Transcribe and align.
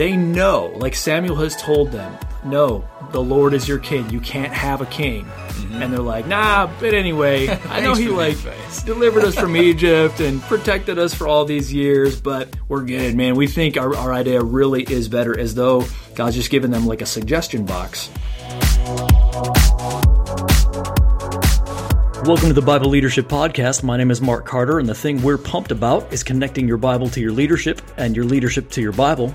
they 0.00 0.16
know, 0.16 0.72
like 0.76 0.94
Samuel 0.94 1.36
has 1.36 1.54
told 1.56 1.92
them, 1.92 2.16
no, 2.42 2.88
the 3.12 3.20
Lord 3.20 3.52
is 3.52 3.68
your 3.68 3.78
king. 3.78 4.08
You 4.08 4.18
can't 4.18 4.50
have 4.50 4.80
a 4.80 4.86
king. 4.86 5.26
Mm-hmm. 5.26 5.82
And 5.82 5.92
they're 5.92 6.00
like, 6.00 6.26
nah, 6.26 6.70
but 6.80 6.94
anyway, 6.94 7.48
I 7.68 7.80
know 7.80 7.94
he 7.94 8.08
like 8.08 8.38
delivered 8.86 9.24
us 9.24 9.34
from 9.34 9.54
Egypt 9.58 10.20
and 10.20 10.40
protected 10.40 10.98
us 10.98 11.12
for 11.12 11.28
all 11.28 11.44
these 11.44 11.70
years, 11.70 12.18
but 12.18 12.48
we're 12.66 12.82
good, 12.82 13.14
man. 13.14 13.34
We 13.36 13.46
think 13.46 13.76
our, 13.76 13.94
our 13.94 14.14
idea 14.14 14.42
really 14.42 14.84
is 14.84 15.06
better 15.10 15.38
as 15.38 15.54
though 15.54 15.84
God's 16.14 16.36
just 16.36 16.48
given 16.48 16.70
them 16.70 16.86
like 16.86 17.02
a 17.02 17.06
suggestion 17.06 17.66
box. 17.66 18.08
Welcome 22.24 22.48
to 22.48 22.52
the 22.52 22.60
Bible 22.60 22.90
Leadership 22.90 23.28
Podcast. 23.28 23.82
My 23.82 23.96
name 23.96 24.10
is 24.10 24.20
Mark 24.20 24.44
Carter, 24.44 24.78
and 24.78 24.86
the 24.86 24.94
thing 24.94 25.22
we're 25.22 25.38
pumped 25.38 25.72
about 25.72 26.12
is 26.12 26.22
connecting 26.22 26.68
your 26.68 26.76
Bible 26.76 27.08
to 27.08 27.20
your 27.20 27.32
leadership 27.32 27.80
and 27.96 28.14
your 28.14 28.26
leadership 28.26 28.68
to 28.72 28.82
your 28.82 28.92
Bible. 28.92 29.34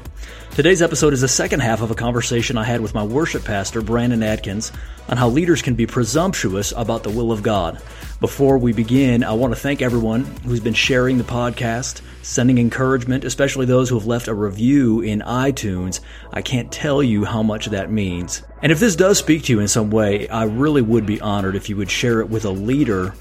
Today's 0.51 0.83
episode 0.83 1.11
is 1.11 1.21
the 1.21 1.27
second 1.27 1.61
half 1.61 1.81
of 1.81 1.89
a 1.89 1.95
conversation 1.95 2.59
I 2.59 2.63
had 2.63 2.81
with 2.81 2.93
my 2.93 3.03
worship 3.03 3.43
pastor, 3.43 3.81
Brandon 3.81 4.21
Adkins, 4.21 4.71
on 5.09 5.17
how 5.17 5.29
leaders 5.29 5.63
can 5.63 5.73
be 5.73 5.87
presumptuous 5.87 6.73
about 6.77 7.01
the 7.01 7.09
will 7.09 7.31
of 7.31 7.41
God. 7.41 7.81
Before 8.25 8.57
we 8.57 8.73
begin, 8.73 9.23
I 9.23 9.33
want 9.33 9.53
to 9.53 9.59
thank 9.59 9.83
everyone 9.83 10.23
who's 10.23 10.59
been 10.59 10.73
sharing 10.73 11.19
the 11.19 11.23
podcast, 11.23 12.01
sending 12.23 12.57
encouragement, 12.57 13.23
especially 13.23 13.67
those 13.67 13.87
who 13.87 13.99
have 13.99 14.07
left 14.07 14.27
a 14.27 14.33
review 14.33 15.01
in 15.01 15.19
iTunes. 15.19 15.99
I 16.33 16.41
can't 16.41 16.71
tell 16.71 17.03
you 17.03 17.23
how 17.23 17.43
much 17.43 17.67
that 17.67 17.91
means. 17.91 18.41
And 18.63 18.71
if 18.71 18.79
this 18.79 18.95
does 18.95 19.19
speak 19.19 19.43
to 19.43 19.53
you 19.53 19.59
in 19.59 19.67
some 19.67 19.91
way, 19.91 20.27
I 20.27 20.45
really 20.45 20.81
would 20.81 21.05
be 21.05 21.21
honored 21.21 21.55
if 21.55 21.69
you 21.69 21.77
would 21.77 21.91
share 21.91 22.19
it 22.19 22.27
with 22.27 22.45
a 22.45 22.49
leader 22.49 23.13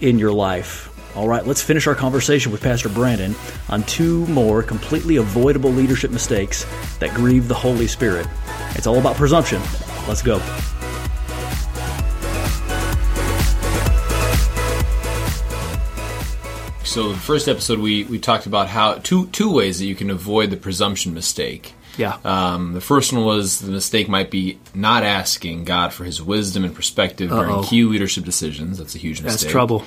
in 0.00 0.18
your 0.18 0.32
life. 0.32 0.88
All 1.14 1.28
right, 1.28 1.46
let's 1.46 1.60
finish 1.60 1.86
our 1.86 1.94
conversation 1.94 2.50
with 2.50 2.62
Pastor 2.62 2.88
Brandon 2.88 3.34
on 3.68 3.82
two 3.82 4.26
more 4.28 4.62
completely 4.62 5.16
avoidable 5.16 5.70
leadership 5.70 6.12
mistakes 6.12 6.64
that 6.98 7.10
grieve 7.10 7.46
the 7.46 7.54
Holy 7.54 7.86
Spirit. 7.86 8.26
It's 8.74 8.86
all 8.86 8.98
about 8.98 9.16
presumption. 9.16 9.60
Let's 10.08 10.22
go. 10.22 10.40
So 16.96 17.10
the 17.12 17.18
first 17.18 17.46
episode 17.46 17.78
we, 17.78 18.04
we 18.04 18.18
talked 18.18 18.46
about 18.46 18.68
how 18.68 18.94
two 18.94 19.26
two 19.26 19.52
ways 19.52 19.80
that 19.80 19.84
you 19.84 19.94
can 19.94 20.08
avoid 20.08 20.48
the 20.48 20.56
presumption 20.56 21.12
mistake. 21.12 21.74
Yeah. 21.98 22.16
Um, 22.24 22.72
the 22.72 22.80
first 22.80 23.12
one 23.12 23.22
was 23.22 23.60
the 23.60 23.70
mistake 23.70 24.08
might 24.08 24.30
be 24.30 24.58
not 24.74 25.02
asking 25.02 25.66
God 25.66 25.92
for 25.92 26.04
His 26.04 26.22
wisdom 26.22 26.64
and 26.64 26.74
perspective 26.74 27.30
Uh-oh. 27.30 27.44
during 27.44 27.64
key 27.64 27.84
leadership 27.84 28.24
decisions. 28.24 28.78
That's 28.78 28.94
a 28.94 28.98
huge 28.98 29.20
mistake. 29.20 29.42
That's 29.42 29.52
trouble. 29.52 29.84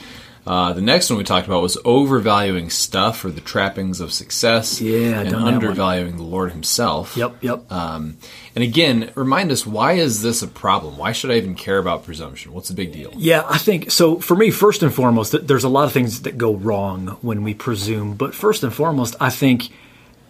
Uh, 0.47 0.73
the 0.73 0.81
next 0.81 1.09
one 1.09 1.17
we 1.17 1.23
talked 1.23 1.47
about 1.47 1.61
was 1.61 1.77
overvaluing 1.85 2.69
stuff 2.69 3.23
or 3.23 3.29
the 3.29 3.41
trappings 3.41 3.99
of 3.99 4.11
success. 4.11 4.81
Yeah, 4.81 5.21
and 5.21 5.35
undervaluing 5.35 6.17
the 6.17 6.23
Lord 6.23 6.51
Himself. 6.51 7.15
Yep, 7.15 7.43
yep. 7.43 7.71
Um, 7.71 8.17
and 8.55 8.63
again, 8.63 9.11
remind 9.15 9.51
us 9.51 9.65
why 9.65 9.93
is 9.93 10.21
this 10.21 10.41
a 10.41 10.47
problem? 10.47 10.97
Why 10.97 11.11
should 11.11 11.31
I 11.31 11.35
even 11.35 11.55
care 11.55 11.77
about 11.77 12.03
presumption? 12.03 12.53
What's 12.53 12.69
the 12.69 12.73
big 12.73 12.91
deal? 12.91 13.11
Yeah, 13.15 13.43
I 13.47 13.57
think 13.57 13.91
so. 13.91 14.19
For 14.19 14.35
me, 14.35 14.49
first 14.49 14.81
and 14.81 14.93
foremost, 14.93 15.35
there's 15.47 15.63
a 15.63 15.69
lot 15.69 15.85
of 15.85 15.91
things 15.91 16.21
that 16.23 16.37
go 16.37 16.55
wrong 16.55 17.17
when 17.21 17.43
we 17.43 17.53
presume. 17.53 18.15
But 18.15 18.33
first 18.33 18.63
and 18.63 18.73
foremost, 18.73 19.15
I 19.19 19.29
think 19.29 19.69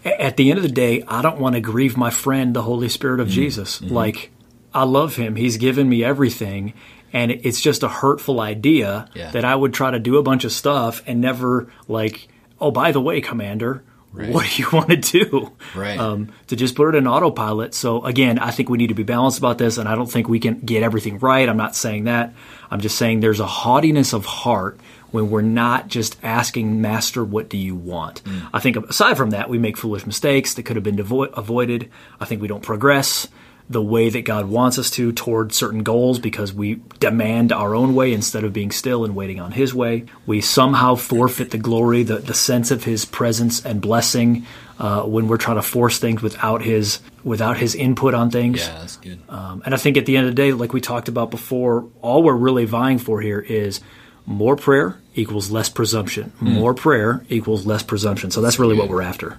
at 0.03 0.37
the 0.37 0.49
end 0.49 0.57
of 0.57 0.63
the 0.63 0.69
day, 0.69 1.03
I 1.07 1.21
don't 1.21 1.39
want 1.39 1.55
to 1.55 1.61
grieve 1.61 1.97
my 1.97 2.09
friend, 2.09 2.55
the 2.55 2.61
Holy 2.63 2.89
Spirit 2.89 3.19
of 3.19 3.27
mm-hmm. 3.27 3.35
Jesus. 3.35 3.79
Mm-hmm. 3.79 3.93
Like, 3.93 4.31
I 4.73 4.83
love 4.83 5.15
him. 5.15 5.35
He's 5.35 5.57
given 5.57 5.89
me 5.89 6.03
everything 6.03 6.73
and 7.13 7.31
it's 7.31 7.61
just 7.61 7.83
a 7.83 7.89
hurtful 7.89 8.39
idea 8.39 9.09
yeah. 9.13 9.31
that 9.31 9.45
I 9.45 9.55
would 9.55 9.73
try 9.73 9.91
to 9.91 9.99
do 9.99 10.17
a 10.17 10.23
bunch 10.23 10.43
of 10.43 10.51
stuff 10.51 11.01
and 11.07 11.21
never 11.21 11.71
like, 11.87 12.27
oh, 12.59 12.71
by 12.71 12.91
the 12.91 13.01
way, 13.01 13.21
Commander, 13.21 13.83
right. 14.13 14.29
what 14.29 14.47
do 14.49 14.61
you 14.61 14.67
want 14.73 14.89
to 14.89 14.97
do? 14.97 15.53
Right. 15.75 15.99
Um, 15.99 16.31
to 16.47 16.55
just 16.55 16.75
put 16.75 16.93
it 16.93 16.97
in 16.97 17.07
autopilot. 17.07 17.73
So 17.73 18.03
again, 18.05 18.39
I 18.39 18.51
think 18.51 18.69
we 18.69 18.77
need 18.77 18.87
to 18.87 18.95
be 18.95 19.03
balanced 19.03 19.39
about 19.39 19.57
this, 19.57 19.77
and 19.77 19.87
I 19.87 19.95
don't 19.95 20.11
think 20.11 20.27
we 20.27 20.39
can 20.39 20.59
get 20.59 20.83
everything 20.83 21.19
right. 21.19 21.47
I'm 21.47 21.57
not 21.57 21.75
saying 21.75 22.05
that. 22.05 22.33
I'm 22.71 22.81
just 22.81 22.97
saying 22.97 23.19
there's 23.19 23.39
a 23.39 23.47
haughtiness 23.47 24.13
of 24.13 24.25
heart 24.25 24.79
when 25.11 25.29
we're 25.29 25.41
not 25.41 25.87
just 25.87 26.17
asking 26.23 26.81
master 26.81 27.23
what 27.23 27.49
do 27.49 27.57
you 27.57 27.75
want 27.75 28.23
mm. 28.23 28.47
i 28.53 28.59
think 28.59 28.77
aside 28.77 29.17
from 29.17 29.31
that 29.31 29.49
we 29.49 29.57
make 29.57 29.77
foolish 29.77 30.05
mistakes 30.05 30.53
that 30.53 30.63
could 30.63 30.75
have 30.75 30.83
been 30.83 30.97
devo- 30.97 31.31
avoided 31.33 31.89
i 32.19 32.25
think 32.25 32.41
we 32.41 32.47
don't 32.47 32.63
progress 32.63 33.27
the 33.69 33.81
way 33.81 34.09
that 34.09 34.23
God 34.23 34.47
wants 34.47 34.79
us 34.79 34.89
to 34.91 35.11
toward 35.11 35.53
certain 35.53 35.83
goals 35.83 36.17
because 36.17 36.51
we 36.51 36.81
demand 36.99 37.51
our 37.51 37.75
own 37.75 37.93
way 37.93 38.13
instead 38.13 38.43
of 38.43 38.51
being 38.51 38.71
still 38.71 39.05
and 39.05 39.15
waiting 39.15 39.39
on 39.39 39.51
His 39.51 39.75
way. 39.75 40.05
We 40.25 40.41
somehow 40.41 40.95
forfeit 40.95 41.51
the 41.51 41.59
glory, 41.59 42.01
the, 42.01 42.17
the 42.17 42.33
sense 42.33 42.71
of 42.71 42.83
His 42.83 43.05
presence 43.05 43.63
and 43.63 43.79
blessing 43.79 44.47
uh, 44.79 45.03
when 45.03 45.27
we're 45.27 45.37
trying 45.37 45.57
to 45.57 45.61
force 45.61 45.99
things 45.99 46.21
without 46.21 46.63
His 46.63 46.99
without 47.23 47.57
His 47.57 47.75
input 47.75 48.15
on 48.15 48.31
things. 48.31 48.59
Yeah, 48.59 48.79
that's 48.79 48.97
good. 48.97 49.19
Um, 49.29 49.61
and 49.65 49.75
I 49.75 49.77
think 49.77 49.97
at 49.97 50.07
the 50.07 50.17
end 50.17 50.27
of 50.27 50.35
the 50.35 50.41
day, 50.41 50.51
like 50.51 50.73
we 50.73 50.81
talked 50.81 51.07
about 51.07 51.29
before, 51.29 51.87
all 52.01 52.23
we're 52.23 52.33
really 52.33 52.65
vying 52.65 52.97
for 52.97 53.21
here 53.21 53.39
is 53.39 53.81
more 54.25 54.55
prayer 54.55 54.99
equals 55.13 55.51
less 55.51 55.69
presumption. 55.69 56.31
Mm. 56.39 56.53
More 56.53 56.73
prayer 56.73 57.23
equals 57.29 57.65
less 57.65 57.83
presumption. 57.83 58.31
So 58.31 58.41
that's, 58.41 58.55
that's 58.55 58.59
really 58.59 58.75
good. 58.75 58.81
what 58.81 58.89
we're 58.89 59.01
after. 59.01 59.37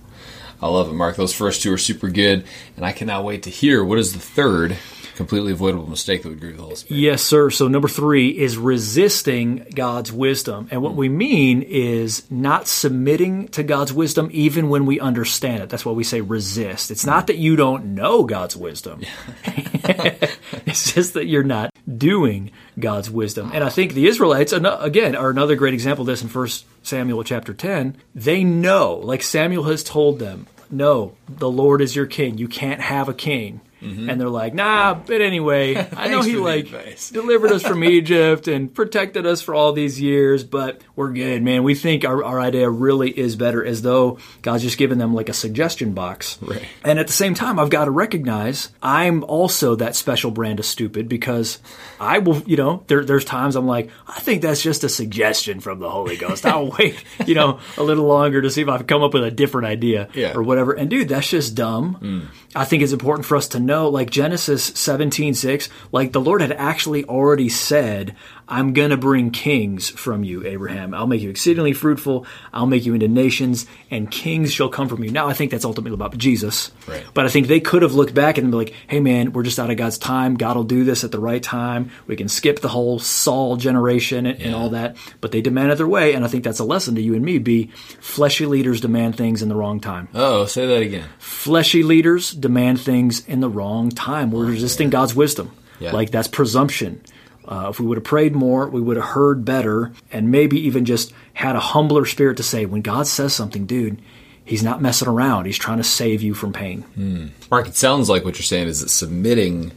I 0.63 0.69
love 0.69 0.89
it, 0.89 0.95
Mark. 0.95 1.17
Those 1.17 1.35
first 1.35 1.63
two 1.63 1.73
are 1.73 1.79
super 1.79 2.09
good, 2.09 2.45
and 2.77 2.85
I 2.85 2.93
cannot 2.93 3.25
wait 3.25 3.45
to 3.45 3.51
hear 3.51 3.85
what 3.85 3.99
is 3.99 4.13
the 4.13 4.19
third 4.19 4.77
completely 5.21 5.53
avoidable 5.53 5.87
mistake 5.87 6.23
that 6.23 6.31
would 6.31 6.41
grieve 6.41 6.57
the 6.57 6.63
Holy 6.63 6.77
Spirit. 6.77 6.99
Yes, 6.99 7.23
sir. 7.23 7.51
So 7.51 7.69
number 7.69 7.89
three 7.89 8.31
is 8.31 8.57
resisting 8.57 9.67
God's 9.75 10.11
wisdom, 10.11 10.67
and 10.71 10.81
what 10.81 10.95
mm. 10.95 10.97
we 10.97 11.09
mean 11.11 11.61
is 11.61 12.23
not 12.31 12.67
submitting 12.67 13.49
to 13.49 13.63
God's 13.63 13.93
wisdom 13.93 14.31
even 14.33 14.71
when 14.71 14.87
we 14.87 14.99
understand 14.99 15.63
it. 15.63 15.69
That's 15.69 15.85
why 15.85 15.93
we 15.93 16.05
say 16.05 16.23
resist. 16.23 16.91
It's 16.91 17.05
not 17.05 17.27
that 17.27 17.37
you 17.37 17.55
don't 17.55 17.95
know 17.95 18.25
God's 18.25 18.57
wisdom. 18.57 19.03
it's 20.67 20.93
just 20.93 21.15
that 21.15 21.27
you're 21.27 21.43
not 21.43 21.73
doing 21.97 22.51
God's 22.79 23.11
wisdom. 23.11 23.51
And 23.53 23.65
I 23.65 23.69
think 23.69 23.95
the 23.95 24.07
Israelites, 24.07 24.53
again, 24.53 25.15
are 25.15 25.31
another 25.31 25.57
great 25.57 25.75
example 25.75 26.03
of 26.03 26.07
this 26.07 26.23
in 26.23 26.29
1 26.29 26.49
Samuel 26.83 27.25
chapter 27.25 27.55
10. 27.55 27.97
They 28.15 28.45
know, 28.45 28.95
like 28.95 29.23
Samuel 29.23 29.65
has 29.65 29.83
told 29.83 30.19
them, 30.19 30.47
no, 30.71 31.17
the 31.29 31.51
Lord 31.51 31.81
is 31.81 31.97
your 31.97 32.07
king. 32.07 32.39
You 32.39 32.49
can't 32.49 32.81
have 32.81 33.09
a 33.09 33.15
king. 33.15 33.61
Mm-hmm. 33.83 34.11
And 34.11 34.21
they're 34.21 34.29
like, 34.29 34.55
nah, 34.55 34.95
but 34.95 35.21
anyway, 35.21 35.75
I 35.97 36.09
know 36.09 36.23
he 36.23 36.37
like 36.37 36.69
delivered 37.11 37.51
us 37.53 37.63
from 37.63 37.83
Egypt 37.83 38.47
and 38.47 38.73
protected 38.73 39.27
us 39.27 39.41
for 39.41 39.55
all 39.55 39.73
these 39.73 40.01
years, 40.01 40.45
but 40.45 40.83
we're 41.01 41.13
good, 41.15 41.43
man. 41.43 41.63
We 41.63 41.75
think 41.75 42.05
our, 42.05 42.23
our 42.23 42.39
idea 42.39 42.69
really 42.69 43.09
is 43.09 43.35
better 43.35 43.65
as 43.65 43.81
though 43.81 44.19
God's 44.43 44.65
just 44.65 44.77
given 44.77 44.99
them 44.99 45.15
like 45.15 45.31
a 45.31 45.33
suggestion 45.33 45.95
box. 45.95 46.39
Right. 46.43 46.63
And 46.85 46.99
at 46.99 47.07
the 47.07 47.13
same 47.15 47.33
time, 47.33 47.59
I've 47.59 47.71
got 47.71 47.87
to 47.87 47.91
recognize 47.91 48.69
I'm 48.83 49.25
also 49.25 49.77
that 49.77 49.97
special 49.97 50.31
brand 50.31 50.59
of 50.59 50.67
stupid 50.67 51.09
because 51.09 51.59
I 51.99 52.19
will, 52.19 52.43
you 52.43 52.59
know, 52.59 52.85
there, 52.89 53.03
there's 53.03 53.25
times 53.25 53.57
I'm 53.57 53.67
like, 53.67 53.89
I 54.07 54.21
think 54.21 54.43
that's 54.43 54.61
just 54.61 54.85
a 54.85 54.91
suggestion 54.91 55.61
from 55.61 55.79
the 55.79 55.89
Holy 55.89 56.19
Ghost. 56.19 56.45
I'll 56.45 56.71
wait, 56.79 57.03
you 57.27 57.35
know, 57.35 57.61
a 57.79 57.83
little 57.83 58.05
longer 58.05 58.43
to 58.43 58.51
see 58.51 58.61
if 58.61 58.69
I 58.69 58.77
can 58.77 58.87
come 58.87 59.03
up 59.03 59.15
with 59.15 59.25
a 59.25 59.31
different 59.31 59.69
idea 59.69 60.11
yeah. 60.13 60.35
or 60.35 60.43
whatever. 60.43 60.75
And 60.75 60.91
dude, 60.91 61.09
that's 61.09 61.31
just 61.31 61.55
dumb. 61.55 61.97
Mm. 62.03 62.37
I 62.55 62.67
think 62.67 62.83
it's 62.83 62.93
important 62.93 63.25
for 63.25 63.39
us 63.39 63.49
to 63.49 63.61
know, 63.61 63.89
like 63.89 64.11
Genesis 64.11 64.65
17, 64.65 65.33
6, 65.33 65.69
like 65.93 66.13
the 66.13 66.21
Lord 66.21 66.43
had 66.43 66.53
actually 66.53 67.07
already 67.07 67.49
said, 67.49 68.17
I'm 68.51 68.73
going 68.73 68.91
to 68.91 68.97
bring 68.97 69.31
kings 69.31 69.89
from 69.89 70.25
you, 70.25 70.45
Abraham. 70.45 70.93
I'll 70.93 71.07
make 71.07 71.23
you 71.23 71.31
exceedingly 71.31 71.73
fruitful. 71.73 72.27
I'll 72.53 72.67
make 72.67 72.85
you 72.85 72.95
into 72.95 73.07
nations, 73.07 73.67
and 73.91 74.11
kings 74.11 74.53
shall 74.53 74.69
come 74.69 74.89
from 74.89 75.05
you. 75.05 75.11
Now, 75.11 75.29
I 75.29 75.33
think 75.33 75.53
that's 75.53 75.65
ultimately 75.65 75.95
about 75.95 76.19
Jesus. 76.19 76.73
Right. 76.89 77.05
But 77.15 77.27
I 77.27 77.29
think 77.29 77.47
they 77.47 77.61
could 77.61 77.83
have 77.83 77.95
looked 77.95 78.13
back 78.13 78.39
and 78.39 78.51
be 78.51 78.57
like, 78.57 78.75
hey, 78.89 78.99
man, 78.99 79.33
we're 79.33 79.45
just 79.45 79.61
out 79.61 79.71
of 79.71 79.77
God's 79.77 79.99
time. 79.99 80.35
God 80.35 80.57
will 80.57 80.65
do 80.65 80.83
this 80.83 81.05
at 81.05 81.13
the 81.13 81.21
right 81.21 81.43
time. 81.43 81.91
We 82.09 82.17
can 82.17 82.29
skip 82.29 82.61
the 82.61 82.69
whole 82.69 82.99
Saul 82.99 83.57
generation 83.57 84.27
and, 84.27 84.39
yeah. 84.41 84.47
and 84.47 84.55
all 84.55 84.71
that. 84.71 84.97
But 85.21 85.31
they 85.31 85.41
demanded 85.41 85.79
their 85.79 85.87
way, 85.87 86.15
and 86.15 86.25
I 86.25 86.29
think 86.29 86.43
that's 86.43 86.59
a 86.59 86.65
lesson 86.65 86.97
to 86.97 87.01
you 87.01 87.15
and 87.15 87.25
me 87.25 87.39
be 87.39 87.67
fleshy 88.01 88.47
leaders 88.47 88.81
demand 88.81 89.17
things 89.17 89.43
in 89.43 89.49
the 89.49 89.55
wrong 89.55 89.79
time. 89.79 90.09
Oh, 90.13 90.47
say 90.47 90.67
that 90.67 90.83
again. 90.83 91.09
Fleshy 91.19 91.85
leaders 91.85 92.33
demand 92.33 92.81
things 92.81 93.25
in 93.27 93.41
the 93.41 93.49
wrong 93.49 93.91
time. 93.91 94.33
We're 94.33 94.47
oh, 94.47 94.51
resisting 94.51 94.89
yeah. 94.89 94.93
God's 94.93 95.15
wisdom. 95.15 95.53
Yeah. 95.79 95.93
Like 95.93 96.11
that's 96.11 96.29
presumption. 96.29 97.03
Uh, 97.45 97.69
if 97.71 97.81
we 97.81 97.87
would 97.87 97.99
have 97.99 98.05
prayed 98.05 98.35
more, 98.35 98.69
we 98.69 98.81
would 98.81 98.97
have 98.97 99.07
heard 99.07 99.45
better, 99.45 99.93
and 100.13 100.31
maybe 100.31 100.59
even 100.61 100.85
just 100.85 101.13
had 101.33 101.57
a 101.57 101.61
humbler 101.61 102.05
spirit 102.05 102.37
to 102.37 102.43
say, 102.43 102.67
when 102.67 102.83
God 102.83 103.07
says 103.07 103.35
something, 103.35 103.67
dude, 103.67 104.01
He's 104.45 104.63
not 104.65 104.83
messing 104.83 105.07
around. 105.07 105.47
He's 105.47 105.59
trying 105.59 105.77
to 105.77 105.85
save 105.85 106.23
you 106.23 106.35
from 106.35 106.53
pain. 106.53 106.83
Hmm. 106.83 107.27
Mark, 107.51 107.69
it 107.69 107.77
sounds 107.77 108.09
like 108.09 108.25
what 108.25 108.37
you're 108.37 108.43
saying 108.43 108.67
is 108.67 108.81
that 108.81 108.89
submitting 108.89 109.71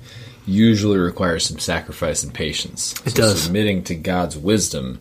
usually 0.48 0.98
requires 0.98 1.46
some 1.46 1.60
sacrifice 1.60 2.24
and 2.24 2.34
patience. 2.34 2.94
It 3.06 3.12
so 3.12 3.18
does. 3.18 3.44
Submitting 3.44 3.84
to 3.84 3.96
God's 3.96 4.36
wisdom 4.36 5.00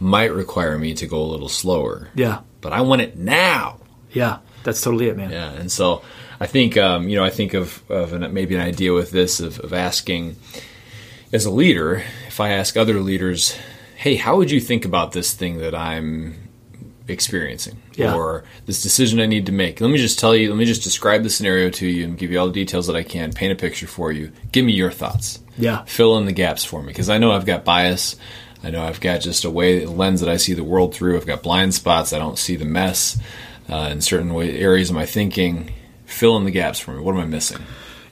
might 0.00 0.32
require 0.32 0.76
me 0.76 0.94
to 0.94 1.06
go 1.06 1.22
a 1.22 1.24
little 1.24 1.48
slower. 1.48 2.08
Yeah. 2.14 2.40
But 2.60 2.72
I 2.72 2.80
want 2.80 3.02
it 3.02 3.16
now. 3.16 3.78
Yeah, 4.12 4.38
that's 4.64 4.80
totally 4.80 5.08
it, 5.08 5.16
man. 5.16 5.30
Yeah, 5.30 5.52
and 5.52 5.70
so 5.70 6.02
I 6.40 6.46
think 6.46 6.76
um, 6.76 7.08
you 7.08 7.16
know 7.16 7.24
I 7.24 7.30
think 7.30 7.54
of, 7.54 7.82
of 7.90 8.12
an, 8.12 8.32
maybe 8.34 8.54
an 8.54 8.60
idea 8.60 8.92
with 8.92 9.10
this 9.10 9.40
of, 9.40 9.58
of 9.60 9.72
asking 9.72 10.36
as 11.32 11.44
a 11.44 11.50
leader, 11.50 12.02
if 12.26 12.40
I 12.40 12.50
ask 12.50 12.76
other 12.76 13.00
leaders, 13.00 13.56
hey, 13.96 14.16
how 14.16 14.36
would 14.36 14.50
you 14.50 14.60
think 14.60 14.84
about 14.84 15.12
this 15.12 15.32
thing 15.32 15.58
that 15.58 15.74
I'm 15.74 16.34
experiencing 17.08 17.80
Yeah. 17.94 18.14
or 18.14 18.44
this 18.66 18.82
decision 18.82 19.20
I 19.20 19.26
need 19.26 19.46
to 19.46 19.52
make. 19.52 19.80
Let 19.80 19.90
me 19.90 19.98
just 19.98 20.18
tell 20.18 20.34
you, 20.34 20.48
let 20.50 20.58
me 20.58 20.64
just 20.64 20.82
describe 20.82 21.22
the 21.22 21.30
scenario 21.30 21.68
to 21.70 21.86
you 21.86 22.04
and 22.04 22.16
give 22.16 22.30
you 22.30 22.38
all 22.38 22.46
the 22.46 22.52
details 22.52 22.86
that 22.86 22.96
I 22.96 23.02
can, 23.02 23.32
paint 23.32 23.52
a 23.52 23.56
picture 23.56 23.86
for 23.86 24.12
you. 24.12 24.32
Give 24.52 24.64
me 24.64 24.72
your 24.72 24.90
thoughts. 24.90 25.40
Yeah. 25.58 25.82
Fill 25.84 26.16
in 26.18 26.26
the 26.26 26.32
gaps 26.32 26.64
for 26.64 26.80
me 26.80 26.88
because 26.88 27.10
I 27.10 27.18
know 27.18 27.32
I've 27.32 27.46
got 27.46 27.64
bias. 27.64 28.16
I 28.62 28.70
know 28.70 28.84
I've 28.84 29.00
got 29.00 29.20
just 29.20 29.44
a 29.44 29.50
way, 29.50 29.82
a 29.82 29.90
lens 29.90 30.20
that 30.20 30.28
I 30.28 30.36
see 30.36 30.54
the 30.54 30.64
world 30.64 30.94
through. 30.94 31.16
I've 31.16 31.26
got 31.26 31.42
blind 31.42 31.74
spots. 31.74 32.12
I 32.12 32.18
don't 32.18 32.38
see 32.38 32.56
the 32.56 32.64
mess 32.64 33.18
uh, 33.68 33.88
in 33.90 34.00
certain 34.00 34.32
way, 34.32 34.56
areas 34.58 34.90
of 34.90 34.94
my 34.96 35.06
thinking. 35.06 35.72
Fill 36.06 36.36
in 36.36 36.44
the 36.44 36.50
gaps 36.50 36.78
for 36.78 36.92
me. 36.92 37.00
What 37.02 37.14
am 37.14 37.20
I 37.20 37.26
missing? 37.26 37.62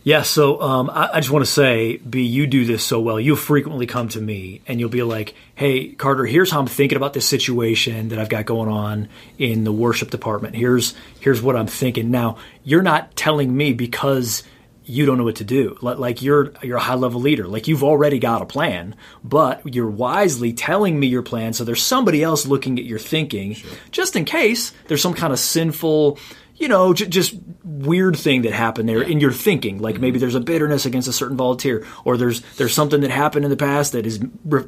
Yeah, 0.03 0.23
so 0.23 0.61
um, 0.63 0.89
I, 0.91 1.11
I 1.15 1.21
just 1.21 1.31
want 1.31 1.45
to 1.45 1.51
say, 1.51 1.99
B, 1.99 2.23
you 2.23 2.47
do 2.47 2.65
this 2.65 2.83
so 2.83 3.01
well. 3.01 3.21
You'll 3.21 3.37
frequently 3.37 3.87
come 3.87 4.09
to 4.11 4.21
me 4.21 4.63
and 4.67 4.81
you'll 4.81 4.89
be 4.89 5.03
like, 5.03 5.35
"Hey, 5.55 5.89
Carter, 5.89 6.25
here's 6.25 6.51
how 6.51 6.59
I'm 6.59 6.67
thinking 6.67 6.97
about 6.97 7.13
this 7.13 7.27
situation 7.27 8.09
that 8.09 8.19
I've 8.19 8.31
got 8.31 8.47
going 8.47 8.71
on 8.71 9.09
in 9.39 9.65
the 9.65 9.73
worship 9.73 10.11
department. 10.11 10.57
Here's 10.57 10.95
here's 11.21 11.43
what 11.43 11.55
I'm 11.55 11.67
thinking." 11.67 12.11
Now, 12.11 12.39
you're 12.65 12.83
not 12.83 13.15
telling 13.15 13.55
me 13.55 13.75
because 13.75 14.43
you 14.87 15.05
don't 15.05 15.19
know 15.19 15.25
what 15.25 15.37
to 15.37 15.45
do. 15.45 15.77
Like, 15.83 15.99
like 15.99 16.23
you're 16.23 16.55
you're 16.63 16.79
a 16.79 16.81
high 16.81 16.95
level 16.95 17.21
leader. 17.21 17.47
Like 17.47 17.69
you've 17.69 17.85
already 17.85 18.19
got 18.19 18.41
a 18.41 18.47
plan, 18.47 18.97
but 19.23 19.75
you're 19.75 19.91
wisely 19.91 20.55
telling 20.55 20.99
me 20.99 21.09
your 21.09 21.23
plan. 21.23 21.53
So 21.53 21.65
there's 21.65 21.83
somebody 21.83 22.23
else 22.23 22.47
looking 22.47 22.79
at 22.79 22.87
your 22.87 22.99
thinking, 22.99 23.57
just 23.91 24.17
in 24.17 24.25
case 24.25 24.73
there's 24.89 25.03
some 25.03 25.15
kind 25.15 25.35
of 25.35 25.39
sinful 25.39 26.19
you 26.61 26.69
know, 26.69 26.93
j- 26.93 27.07
just 27.07 27.35
weird 27.81 28.17
thing 28.17 28.43
that 28.43 28.53
happened 28.53 28.89
there 28.89 29.03
in 29.03 29.21
your 29.21 29.33
thinking. 29.33 29.79
Like 29.79 29.99
maybe 29.99 30.17
mm-hmm. 30.17 30.21
there's 30.21 30.35
a 30.35 30.41
bitterness 30.41 30.87
against 30.87 31.09
a 31.09 31.13
certain 31.13 31.37
volunteer, 31.37 31.87
or 32.05 32.17
there's 32.17 32.43
there's 32.57 32.75
something 32.75 33.01
that 33.01 33.11
happened 33.11 33.45
in 33.45 33.51
the 33.51 33.57
past 33.57 33.93
that 33.93 34.07
is 34.07 34.21
re- 34.45 34.67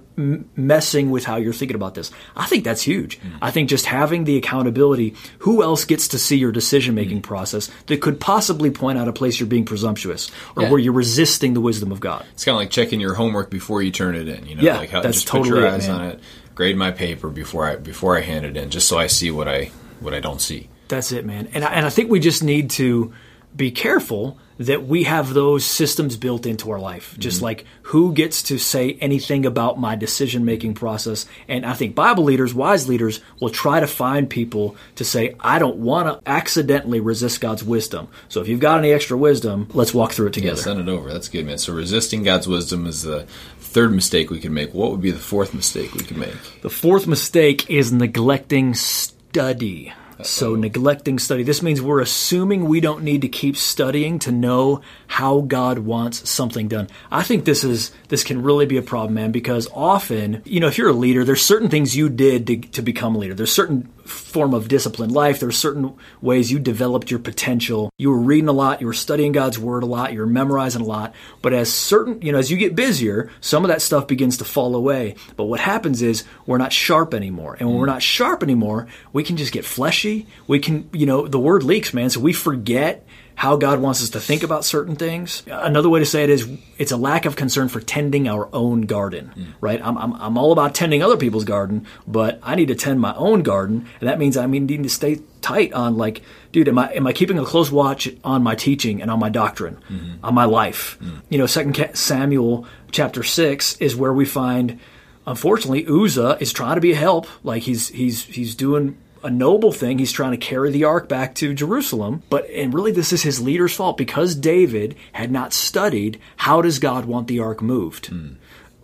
messing 0.56 1.10
with 1.10 1.24
how 1.24 1.36
you're 1.36 1.52
thinking 1.52 1.74
about 1.74 1.94
this. 1.94 2.10
I 2.36 2.46
think 2.46 2.64
that's 2.64 2.82
huge. 2.82 3.20
Mm-hmm. 3.20 3.38
I 3.42 3.50
think 3.50 3.68
just 3.68 3.86
having 3.86 4.24
the 4.24 4.36
accountability. 4.36 5.14
Who 5.40 5.62
else 5.62 5.84
gets 5.84 6.08
to 6.08 6.18
see 6.18 6.36
your 6.36 6.52
decision 6.52 6.94
making 6.94 7.18
mm-hmm. 7.18 7.28
process 7.28 7.70
that 7.86 8.00
could 8.00 8.20
possibly 8.20 8.70
point 8.70 8.98
out 8.98 9.08
a 9.08 9.12
place 9.12 9.38
you're 9.38 9.48
being 9.48 9.64
presumptuous 9.64 10.30
or 10.56 10.64
Yeah. 10.64 10.70
where 10.70 10.78
you're 10.78 10.92
resisting 10.92 11.54
the 11.54 11.60
wisdom 11.60 11.92
of 11.92 12.00
God? 12.00 12.24
It's 12.32 12.44
kind 12.44 12.54
of 12.54 12.60
like 12.60 12.70
checking 12.70 13.00
your 13.00 13.14
homework 13.14 13.50
before 13.50 13.82
you 13.82 13.90
turn 13.90 14.14
it 14.14 14.28
in. 14.28 14.46
You 14.46 14.56
know, 14.56 14.62
Yeah, 14.62 14.78
like 14.78 14.90
how, 14.90 15.02
that's 15.02 15.18
just 15.18 15.28
totally 15.28 15.50
put 15.50 15.58
your 15.58 15.68
eyes 15.68 15.88
man. 15.88 16.00
on 16.00 16.06
it. 16.08 16.20
Grade 16.54 16.76
my 16.76 16.90
paper 16.90 17.28
before 17.28 17.66
I 17.66 17.76
before 17.76 18.16
I 18.16 18.20
hand 18.20 18.44
it 18.44 18.56
in, 18.56 18.70
just 18.70 18.86
so 18.86 18.98
I 18.98 19.06
see 19.06 19.30
what 19.30 19.48
I 19.48 19.70
what 20.00 20.12
I 20.14 20.20
don't 20.20 20.40
see. 20.40 20.68
That's 20.92 21.10
it, 21.10 21.24
man. 21.24 21.48
And 21.54 21.64
I, 21.64 21.72
and 21.72 21.86
I 21.86 21.88
think 21.88 22.10
we 22.10 22.20
just 22.20 22.42
need 22.42 22.68
to 22.72 23.14
be 23.56 23.70
careful 23.70 24.36
that 24.58 24.86
we 24.86 25.04
have 25.04 25.32
those 25.32 25.64
systems 25.64 26.18
built 26.18 26.44
into 26.44 26.70
our 26.70 26.78
life. 26.78 27.16
Just 27.18 27.38
mm-hmm. 27.38 27.44
like 27.46 27.66
who 27.84 28.12
gets 28.12 28.42
to 28.44 28.58
say 28.58 28.92
anything 29.00 29.46
about 29.46 29.80
my 29.80 29.96
decision 29.96 30.44
making 30.44 30.74
process. 30.74 31.24
And 31.48 31.64
I 31.64 31.72
think 31.72 31.94
Bible 31.94 32.24
leaders, 32.24 32.52
wise 32.52 32.88
leaders, 32.88 33.22
will 33.40 33.48
try 33.48 33.80
to 33.80 33.86
find 33.86 34.28
people 34.28 34.76
to 34.96 35.04
say, 35.04 35.34
I 35.40 35.58
don't 35.58 35.78
want 35.78 36.08
to 36.08 36.30
accidentally 36.30 37.00
resist 37.00 37.40
God's 37.40 37.64
wisdom. 37.64 38.08
So 38.28 38.42
if 38.42 38.48
you've 38.48 38.60
got 38.60 38.78
any 38.78 38.92
extra 38.92 39.16
wisdom, 39.16 39.68
let's 39.72 39.94
walk 39.94 40.12
through 40.12 40.26
it 40.26 40.36
Yeah, 40.36 40.42
together. 40.42 40.60
send 40.60 40.80
it 40.80 40.88
over. 40.88 41.10
That's 41.10 41.30
good, 41.30 41.46
man. 41.46 41.56
So 41.56 41.72
resisting 41.72 42.22
God's 42.22 42.46
wisdom 42.46 42.86
is 42.86 43.00
the 43.00 43.22
third 43.60 43.92
mistake 43.94 44.28
we 44.28 44.40
can 44.40 44.52
make. 44.52 44.74
What 44.74 44.90
would 44.90 45.00
be 45.00 45.10
the 45.10 45.18
fourth 45.18 45.54
mistake 45.54 45.94
we 45.94 46.04
could 46.04 46.18
make? 46.18 46.34
The 46.60 46.70
fourth 46.70 47.06
mistake 47.06 47.70
is 47.70 47.92
neglecting 47.92 48.74
study. 48.74 49.94
So, 50.22 50.54
neglecting 50.54 51.18
study. 51.18 51.42
This 51.42 51.62
means 51.62 51.80
we're 51.80 52.00
assuming 52.00 52.64
we 52.66 52.80
don't 52.80 53.02
need 53.02 53.22
to 53.22 53.28
keep 53.28 53.56
studying 53.56 54.18
to 54.20 54.32
know 54.32 54.80
how 55.06 55.40
God 55.40 55.80
wants 55.80 56.28
something 56.28 56.68
done. 56.68 56.88
I 57.10 57.22
think 57.22 57.44
this 57.44 57.64
is 57.64 57.92
this 58.08 58.24
can 58.24 58.42
really 58.42 58.66
be 58.66 58.76
a 58.76 58.82
problem, 58.82 59.14
man, 59.14 59.32
because 59.32 59.68
often, 59.72 60.42
you 60.44 60.60
know, 60.60 60.68
if 60.68 60.78
you're 60.78 60.90
a 60.90 60.94
leader, 60.94 61.24
there's 61.24 61.42
certain 61.42 61.68
things 61.68 61.96
you 61.96 62.08
did 62.08 62.46
to, 62.46 62.56
to 62.56 62.82
become 62.82 63.14
a 63.14 63.18
leader. 63.18 63.34
There's 63.34 63.52
certain 63.52 63.88
form 64.04 64.54
of 64.54 64.68
disciplined 64.68 65.12
life. 65.12 65.40
There 65.40 65.48
are 65.48 65.52
certain 65.52 65.94
ways 66.20 66.50
you 66.50 66.58
developed 66.58 67.10
your 67.10 67.20
potential. 67.20 67.90
You 67.98 68.10
were 68.10 68.18
reading 68.18 68.48
a 68.48 68.52
lot, 68.52 68.80
you 68.80 68.86
were 68.86 68.92
studying 68.92 69.32
God's 69.32 69.58
word 69.58 69.82
a 69.82 69.86
lot, 69.86 70.12
you 70.12 70.20
were 70.20 70.26
memorizing 70.26 70.82
a 70.82 70.86
lot. 70.86 71.14
But 71.40 71.52
as 71.52 71.72
certain, 71.72 72.20
you 72.22 72.32
know, 72.32 72.38
as 72.38 72.50
you 72.50 72.56
get 72.56 72.74
busier, 72.74 73.30
some 73.40 73.64
of 73.64 73.68
that 73.68 73.82
stuff 73.82 74.06
begins 74.06 74.38
to 74.38 74.44
fall 74.44 74.74
away. 74.74 75.16
But 75.36 75.44
what 75.44 75.60
happens 75.60 76.02
is 76.02 76.24
we're 76.46 76.58
not 76.58 76.72
sharp 76.72 77.14
anymore. 77.14 77.56
And 77.58 77.68
when 77.68 77.78
we're 77.78 77.86
mm. 77.86 77.94
not 77.94 78.02
sharp 78.02 78.42
anymore, 78.42 78.88
we 79.12 79.24
can 79.24 79.36
just 79.36 79.52
get 79.52 79.64
fleshy. 79.64 80.26
We 80.46 80.58
can, 80.58 80.88
you 80.92 81.06
know, 81.06 81.26
the 81.26 81.38
word 81.38 81.62
leaks, 81.62 81.94
man. 81.94 82.10
So 82.10 82.20
we 82.20 82.32
forget 82.32 83.06
how 83.34 83.56
God 83.56 83.80
wants 83.80 84.02
us 84.02 84.10
to 84.10 84.20
think 84.20 84.42
about 84.42 84.64
certain 84.64 84.96
things. 84.96 85.42
Another 85.46 85.88
way 85.88 86.00
to 86.00 86.06
say 86.06 86.24
it 86.24 86.30
is 86.30 86.48
it's 86.78 86.92
a 86.92 86.96
lack 86.96 87.24
of 87.24 87.34
concern 87.36 87.68
for 87.68 87.80
tending 87.80 88.28
our 88.28 88.48
own 88.52 88.82
garden, 88.82 89.28
hmm. 89.28 89.44
right? 89.60 89.80
I'm, 89.82 89.98
I'm, 89.98 90.12
I'm 90.14 90.38
all 90.38 90.52
about 90.52 90.74
tending 90.74 91.02
other 91.02 91.16
people's 91.16 91.44
garden, 91.44 91.86
but 92.06 92.38
I 92.42 92.54
need 92.54 92.68
to 92.68 92.74
tend 92.74 93.00
my 93.00 93.14
own 93.14 93.42
garden. 93.42 93.88
And 94.00 94.08
that 94.08 94.18
means 94.18 94.36
I 94.36 94.46
mean, 94.46 94.66
need 94.66 94.82
to 94.82 94.88
stay 94.88 95.20
tight 95.40 95.72
on 95.72 95.96
like, 95.96 96.22
dude, 96.52 96.68
am 96.68 96.78
I, 96.78 96.92
am 96.92 97.06
I 97.06 97.12
keeping 97.12 97.38
a 97.38 97.44
close 97.44 97.72
watch 97.72 98.08
on 98.22 98.42
my 98.42 98.54
teaching 98.54 99.02
and 99.02 99.10
on 99.10 99.18
my 99.18 99.28
doctrine, 99.28 99.78
mm-hmm. 99.88 100.24
on 100.24 100.34
my 100.34 100.44
life? 100.44 100.98
Hmm. 101.00 101.16
You 101.28 101.38
know, 101.38 101.46
second 101.46 101.96
Samuel 101.96 102.66
chapter 102.90 103.22
six 103.22 103.76
is 103.78 103.96
where 103.96 104.12
we 104.12 104.24
find, 104.24 104.78
unfortunately, 105.26 105.86
Uzzah 105.86 106.36
is 106.40 106.52
trying 106.52 106.76
to 106.76 106.80
be 106.80 106.92
a 106.92 106.96
help. 106.96 107.26
Like 107.42 107.62
he's, 107.62 107.88
he's, 107.88 108.24
he's 108.24 108.54
doing 108.54 108.98
a 109.22 109.30
noble 109.30 109.72
thing. 109.72 109.98
He's 109.98 110.12
trying 110.12 110.32
to 110.32 110.36
carry 110.36 110.70
the 110.70 110.84
ark 110.84 111.08
back 111.08 111.34
to 111.36 111.54
Jerusalem. 111.54 112.22
But, 112.30 112.48
and 112.50 112.74
really, 112.74 112.92
this 112.92 113.12
is 113.12 113.22
his 113.22 113.40
leader's 113.40 113.74
fault 113.74 113.96
because 113.96 114.34
David 114.34 114.96
had 115.12 115.30
not 115.30 115.52
studied 115.52 116.20
how 116.36 116.62
does 116.62 116.78
God 116.78 117.04
want 117.04 117.28
the 117.28 117.40
ark 117.40 117.62
moved. 117.62 118.06
Hmm. 118.06 118.34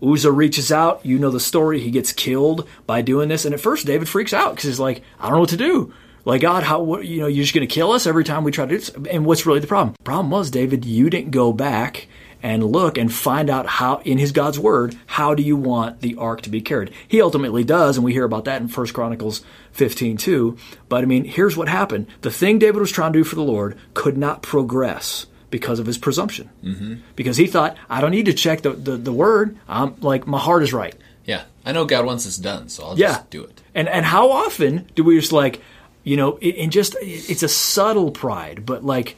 Uzzah 0.02 0.30
reaches 0.30 0.70
out. 0.70 1.04
You 1.04 1.18
know 1.18 1.30
the 1.30 1.40
story. 1.40 1.80
He 1.80 1.90
gets 1.90 2.12
killed 2.12 2.68
by 2.86 3.02
doing 3.02 3.28
this. 3.28 3.44
And 3.44 3.54
at 3.54 3.60
first, 3.60 3.86
David 3.86 4.08
freaks 4.08 4.32
out 4.32 4.54
because 4.54 4.64
he's 4.64 4.80
like, 4.80 5.02
I 5.18 5.24
don't 5.24 5.34
know 5.34 5.40
what 5.40 5.48
to 5.50 5.56
do. 5.56 5.92
Like, 6.24 6.42
God, 6.42 6.62
how, 6.62 6.82
what, 6.82 7.06
you 7.06 7.20
know, 7.20 7.26
you're 7.26 7.44
just 7.44 7.54
going 7.54 7.66
to 7.66 7.74
kill 7.74 7.92
us 7.92 8.06
every 8.06 8.24
time 8.24 8.44
we 8.44 8.52
try 8.52 8.66
to 8.66 8.70
do 8.70 8.78
this? 8.78 8.90
And 9.10 9.24
what's 9.24 9.46
really 9.46 9.60
the 9.60 9.66
problem? 9.66 9.96
Problem 10.04 10.30
was, 10.30 10.50
David, 10.50 10.84
you 10.84 11.10
didn't 11.10 11.30
go 11.30 11.52
back 11.52 12.06
and 12.42 12.64
look 12.64 12.96
and 12.98 13.12
find 13.12 13.50
out 13.50 13.66
how, 13.66 13.98
in 14.04 14.18
his 14.18 14.32
God's 14.32 14.58
word, 14.58 14.96
how 15.06 15.34
do 15.34 15.42
you 15.42 15.56
want 15.56 16.00
the 16.00 16.14
ark 16.16 16.40
to 16.42 16.50
be 16.50 16.60
carried? 16.60 16.92
He 17.06 17.20
ultimately 17.20 17.64
does, 17.64 17.96
and 17.96 18.04
we 18.04 18.12
hear 18.12 18.24
about 18.24 18.44
that 18.44 18.60
in 18.62 18.68
1 18.68 18.86
Chronicles 18.88 19.42
15 19.72 20.16
too. 20.16 20.56
But 20.88 21.02
I 21.02 21.06
mean, 21.06 21.24
here's 21.24 21.56
what 21.56 21.68
happened. 21.68 22.06
The 22.20 22.30
thing 22.30 22.58
David 22.58 22.80
was 22.80 22.92
trying 22.92 23.12
to 23.12 23.18
do 23.18 23.24
for 23.24 23.34
the 23.36 23.42
Lord 23.42 23.76
could 23.94 24.16
not 24.16 24.42
progress 24.42 25.26
because 25.50 25.78
of 25.78 25.86
his 25.86 25.98
presumption. 25.98 26.50
Mm-hmm. 26.62 26.94
Because 27.16 27.36
he 27.38 27.46
thought, 27.46 27.76
I 27.88 28.00
don't 28.00 28.10
need 28.10 28.26
to 28.26 28.34
check 28.34 28.62
the, 28.62 28.70
the, 28.70 28.96
the 28.96 29.12
word. 29.12 29.56
I'm 29.66 29.96
like, 30.00 30.26
my 30.26 30.38
heart 30.38 30.62
is 30.62 30.72
right. 30.72 30.94
Yeah, 31.24 31.44
I 31.64 31.72
know 31.72 31.84
God 31.86 32.04
wants 32.06 32.24
this 32.24 32.36
done, 32.36 32.68
so 32.68 32.84
I'll 32.84 32.98
Yeah. 32.98 33.08
just 33.14 33.30
do 33.30 33.44
it. 33.44 33.60
And 33.74 33.88
and 33.88 34.04
how 34.04 34.30
often 34.30 34.88
do 34.94 35.04
we 35.04 35.18
just 35.18 35.32
like, 35.32 35.60
you 36.04 36.16
know, 36.16 36.38
it, 36.40 36.56
and 36.56 36.72
just 36.72 36.96
it's 37.00 37.42
a 37.42 37.48
subtle 37.48 38.10
pride, 38.10 38.64
but 38.64 38.84
like 38.84 39.16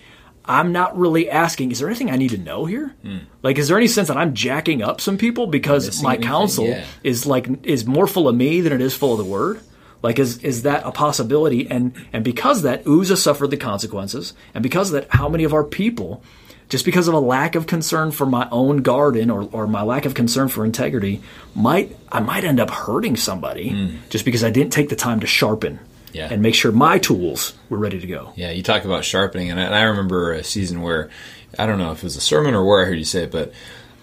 I'm 0.50 0.72
not 0.72 0.98
really 0.98 1.30
asking, 1.30 1.70
is 1.70 1.78
there 1.78 1.88
anything 1.88 2.10
I 2.10 2.16
need 2.16 2.30
to 2.30 2.38
know 2.38 2.64
here? 2.64 2.88
Hmm. 3.02 3.18
Like, 3.40 3.56
is 3.56 3.68
there 3.68 3.76
any 3.76 3.86
sense 3.86 4.08
that 4.08 4.16
I'm 4.16 4.34
jacking 4.34 4.82
up 4.82 5.00
some 5.00 5.16
people 5.16 5.46
because 5.46 6.02
my 6.02 6.14
anything? 6.14 6.28
counsel 6.28 6.66
Yeah. 6.66 6.84
is 7.04 7.24
like 7.24 7.64
is 7.64 7.86
more 7.86 8.08
full 8.08 8.28
of 8.28 8.34
me 8.34 8.60
than 8.60 8.72
it 8.72 8.80
is 8.80 8.92
full 8.92 9.12
of 9.12 9.18
the 9.18 9.24
word? 9.24 9.60
Like, 10.02 10.18
is 10.18 10.38
is 10.38 10.62
that 10.64 10.82
a 10.84 10.90
possibility? 10.90 11.70
And 11.70 11.94
and 12.12 12.24
because 12.24 12.58
of 12.58 12.62
that, 12.64 12.84
Uzzah 12.84 13.16
suffered 13.16 13.52
the 13.52 13.56
consequences, 13.56 14.34
and 14.52 14.62
because 14.62 14.92
of 14.92 14.94
that, 14.94 15.10
how 15.10 15.28
many 15.28 15.44
of 15.44 15.54
our 15.54 15.64
people? 15.64 16.22
Just 16.68 16.84
because 16.84 17.08
of 17.08 17.14
a 17.14 17.20
lack 17.20 17.56
of 17.56 17.66
concern 17.66 18.12
for 18.12 18.26
my 18.26 18.48
own 18.52 18.78
garden 18.78 19.28
or, 19.28 19.48
or 19.50 19.66
my 19.66 19.82
lack 19.82 20.04
of 20.04 20.14
concern 20.14 20.46
for 20.46 20.64
integrity, 20.64 21.20
might 21.54 21.96
I 22.10 22.20
might 22.20 22.44
end 22.44 22.58
up 22.58 22.70
hurting 22.70 23.16
somebody 23.16 23.70
hmm. 23.70 23.96
just 24.08 24.24
because 24.24 24.42
I 24.42 24.50
didn't 24.50 24.72
take 24.72 24.88
the 24.88 24.96
time 24.96 25.20
to 25.20 25.26
sharpen 25.28 25.78
Yeah. 26.12 26.28
and 26.30 26.42
make 26.42 26.54
sure 26.54 26.72
my 26.72 26.98
tools 26.98 27.54
were 27.68 27.78
ready 27.78 28.00
to 28.00 28.06
go. 28.06 28.32
Yeah, 28.36 28.50
you 28.50 28.62
talk 28.62 28.84
about 28.84 29.04
sharpening, 29.04 29.50
and 29.50 29.60
I, 29.60 29.64
and 29.64 29.74
I 29.74 29.82
remember 29.82 30.32
a 30.32 30.42
season 30.44 30.82
where 30.82 31.10
I 31.58 31.66
don't 31.66 31.78
know 31.78 31.92
if 31.92 31.98
it 31.98 32.04
was 32.04 32.16
a 32.16 32.20
sermon 32.20 32.54
or 32.54 32.64
where 32.64 32.82
I 32.82 32.86
heard 32.86 32.98
you 32.98 33.04
say 33.04 33.24
it, 33.24 33.30
but 33.32 33.52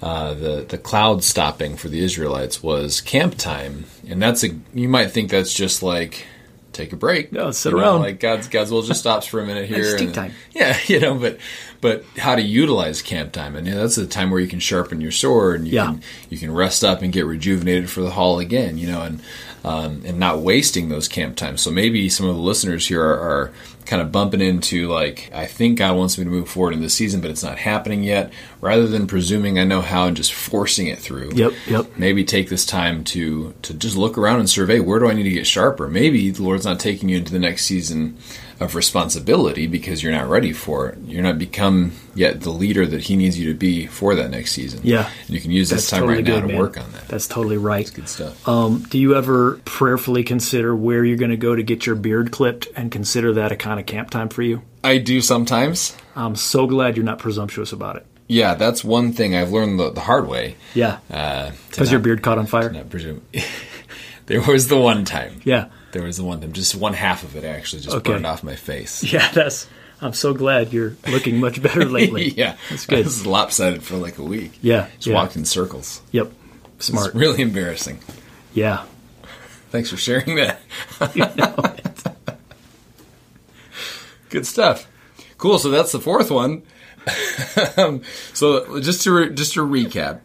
uh, 0.01 0.33
the 0.35 0.65
the 0.67 0.77
cloud 0.77 1.23
stopping 1.23 1.75
for 1.75 1.87
the 1.89 1.99
Israelites 1.99 2.61
was 2.61 3.01
camp 3.01 3.35
time, 3.35 3.85
and 4.07 4.21
that's 4.21 4.43
a 4.43 4.49
you 4.73 4.87
might 4.89 5.07
think 5.11 5.31
that's 5.31 5.53
just 5.53 5.81
like 5.83 6.25
take 6.73 6.93
a 6.93 6.95
break. 6.95 7.31
No, 7.31 7.49
sit 7.49 7.71
You 7.71 7.77
know, 7.77 7.83
around. 7.83 8.01
like 8.01 8.19
God's 8.19 8.47
God's 8.47 8.69
will 8.71 8.83
just 8.83 8.99
stops 8.99 9.25
for 9.25 9.39
a 9.41 9.45
minute 9.45 9.67
here. 9.73 9.95
And- 9.97 10.13
time. 10.13 10.33
Yeah, 10.53 10.77
you 10.85 10.99
know, 10.99 11.15
but 11.15 11.39
but 11.81 12.03
how 12.17 12.35
to 12.35 12.41
utilize 12.41 13.01
camp 13.01 13.31
time, 13.33 13.55
and 13.55 13.65
you 13.67 13.73
know, 13.73 13.81
that's 13.81 13.95
the 13.95 14.05
time 14.07 14.29
where 14.29 14.39
you 14.39 14.47
can 14.47 14.59
sharpen 14.59 15.01
your 15.01 15.11
sword, 15.11 15.59
and 15.59 15.67
you 15.67 15.73
Yeah. 15.75 15.85
can 15.87 16.01
you 16.29 16.37
can 16.37 16.51
rest 16.53 16.83
up 16.83 17.01
and 17.01 17.11
get 17.11 17.25
rejuvenated 17.25 17.89
for 17.89 18.01
the 18.01 18.11
haul 18.11 18.37
again, 18.39 18.77
you 18.77 18.87
know, 18.87 19.01
and 19.01 19.21
um, 19.67 20.01
and 20.05 20.17
not 20.17 20.39
wasting 20.39 20.87
those 20.87 21.09
camp 21.09 21.35
times. 21.35 21.61
So 21.61 21.69
maybe 21.71 22.07
some 22.07 22.25
of 22.25 22.35
the 22.35 22.41
listeners 22.41 22.87
here 22.87 23.03
are, 23.03 23.19
are 23.19 23.53
kind 23.87 24.01
of 24.01 24.11
bumping 24.11 24.41
into 24.41 24.87
like, 24.87 25.31
I 25.33 25.45
think 25.45 25.79
God 25.79 25.95
wants 25.95 26.17
me 26.17 26.25
to 26.25 26.29
move 26.29 26.49
forward 26.49 26.73
in 26.73 26.81
this 26.81 26.93
season, 26.93 27.21
but 27.21 27.31
it's 27.31 27.43
not 27.43 27.57
happening 27.57 28.03
yet. 28.03 28.31
Rather 28.59 28.87
than 28.87 29.07
presuming 29.07 29.57
I 29.57 29.63
know 29.63 29.81
how 29.81 30.05
and 30.05 30.17
just 30.17 30.33
forcing 30.33 30.87
it 30.87 30.99
through. 30.99 31.31
Yep, 31.33 31.53
yep. 31.67 31.97
Maybe 31.97 32.23
take 32.25 32.49
this 32.49 32.65
time 32.65 33.03
to 33.05 33.53
to 33.61 33.73
just 33.73 33.95
look 33.95 34.17
around 34.17 34.39
and 34.39 34.49
survey 34.49 34.79
where 34.79 34.99
do 34.99 35.09
I 35.09 35.13
need 35.13 35.23
to 35.23 35.29
get 35.29 35.47
sharper. 35.47 35.87
Maybe 35.87 36.29
the 36.29 36.43
Lord's 36.43 36.65
not 36.65 36.79
taking 36.79 37.09
you 37.09 37.17
into 37.17 37.31
the 37.31 37.39
next 37.39 37.65
season 37.65 38.17
of 38.59 38.73
responsibility 38.73 39.67
because 39.67 40.01
you're 40.01 40.11
not 40.11 40.27
ready 40.27 40.51
for 40.51 40.89
it. 40.89 40.97
You're 41.05 41.21
not 41.21 41.37
become 41.37 41.91
yet 42.15 42.41
the 42.41 42.49
leader 42.49 42.85
that 42.87 43.01
He 43.01 43.15
needs 43.15 43.37
you 43.37 43.51
to 43.51 43.57
be 43.57 43.85
for 43.85 44.15
that 44.15 44.31
next 44.31 44.51
season. 44.51 44.81
Yeah. 44.83 45.09
and 45.27 45.29
you 45.29 45.39
can 45.39 45.51
use 45.51 45.69
this 45.69 45.89
time 45.89 46.05
right 46.05 46.23
now 46.23 46.41
to 46.41 46.47
man. 46.47 46.57
work 46.57 46.77
on 46.77 46.91
that. 46.93 47.07
That's 47.07 47.27
totally 47.27 47.57
right. 47.57 47.85
That's 47.85 47.95
Good 47.95 48.09
stuff. 48.09 48.47
Um, 48.47 48.83
do 48.89 48.97
you 48.97 49.15
ever 49.15 49.59
prayerfully 49.65 50.23
consider 50.23 50.75
where 50.75 51.05
you're 51.05 51.17
going 51.17 51.31
to 51.31 51.37
go 51.37 51.55
to 51.55 51.61
get 51.61 51.85
your 51.85 51.95
beard 51.95 52.31
clipped 52.31 52.67
and 52.75 52.91
consider 52.91 53.33
that 53.33 53.51
a 53.51 53.55
kind 53.55 53.76
of 53.79 53.85
camp 53.85 54.09
time 54.09 54.29
for 54.29 54.41
you? 54.41 54.61
I 54.83 54.97
do 54.97 55.21
sometimes. 55.21 55.95
I'm 56.15 56.35
so 56.35 56.67
glad 56.67 56.95
you're 56.95 57.05
not 57.05 57.19
presumptuous 57.19 57.71
about 57.71 57.95
it. 57.97 58.05
Yeah, 58.27 58.55
that's 58.55 58.83
one 58.83 59.13
thing 59.13 59.35
I've 59.35 59.51
learned 59.51 59.79
the, 59.79 59.91
the 59.91 60.01
hard 60.01 60.27
way. 60.27 60.55
Yeah. 60.73 60.99
Uh, 61.09 61.51
Has 61.77 61.91
your 61.91 61.99
beard 62.01 62.21
caught 62.21 62.37
on 62.37 62.45
fire? 62.45 62.69
Not 62.69 62.89
presume. 62.89 63.21
there 64.25 64.41
was 64.41 64.67
the 64.67 64.77
one 64.79 65.05
time. 65.05 65.41
Yeah. 65.45 65.69
There 65.93 66.03
was 66.03 66.17
the 66.17 66.23
one 66.25 66.41
time. 66.41 66.51
Just 66.53 66.75
one 66.75 66.93
half 66.93 67.23
of 67.23 67.35
it 67.35 67.43
actually 67.45 67.81
just 67.83 67.95
Okay. 67.97 68.11
burned 68.11 68.25
off 68.25 68.43
my 68.43 68.55
face. 68.55 69.03
Yeah, 69.13 69.31
that's. 69.31 69.67
I'm 69.99 70.13
so 70.13 70.33
glad 70.33 70.73
you're 70.73 70.95
looking 71.07 71.39
much 71.39 71.59
better 71.61 71.85
lately. 71.89 72.29
yeah, 72.29 72.55
That's 72.69 72.85
good. 72.85 72.99
I 72.99 73.01
was 73.03 73.25
lopsided 73.25 73.81
for 73.81 73.95
like 73.97 74.19
a 74.19 74.23
week. 74.23 74.59
Yeah, 74.61 74.87
just 74.95 75.07
yeah. 75.07 75.15
walked 75.15 75.35
in 75.35 75.43
circles. 75.45 76.01
Yep. 76.11 76.31
It's 76.75 76.85
Smart. 76.87 77.15
really 77.15 77.41
embarrassing. 77.41 77.97
Yeah. 78.53 78.83
Thanks 79.71 79.89
for 79.89 79.97
sharing 79.97 80.35
that. 80.35 80.59
You 81.15 81.25
know 81.35 81.55
it. 81.63 81.96
Good 84.29 84.45
stuff. 84.45 84.87
Cool. 85.37 85.59
So 85.59 85.69
that's 85.69 85.91
the 85.91 85.99
fourth 85.99 86.31
one. 86.31 86.63
um, 87.77 88.01
so 88.33 88.79
just 88.81 89.03
to 89.03 89.11
re- 89.13 89.33
just 89.33 89.53
to 89.53 89.61
recap, 89.65 90.19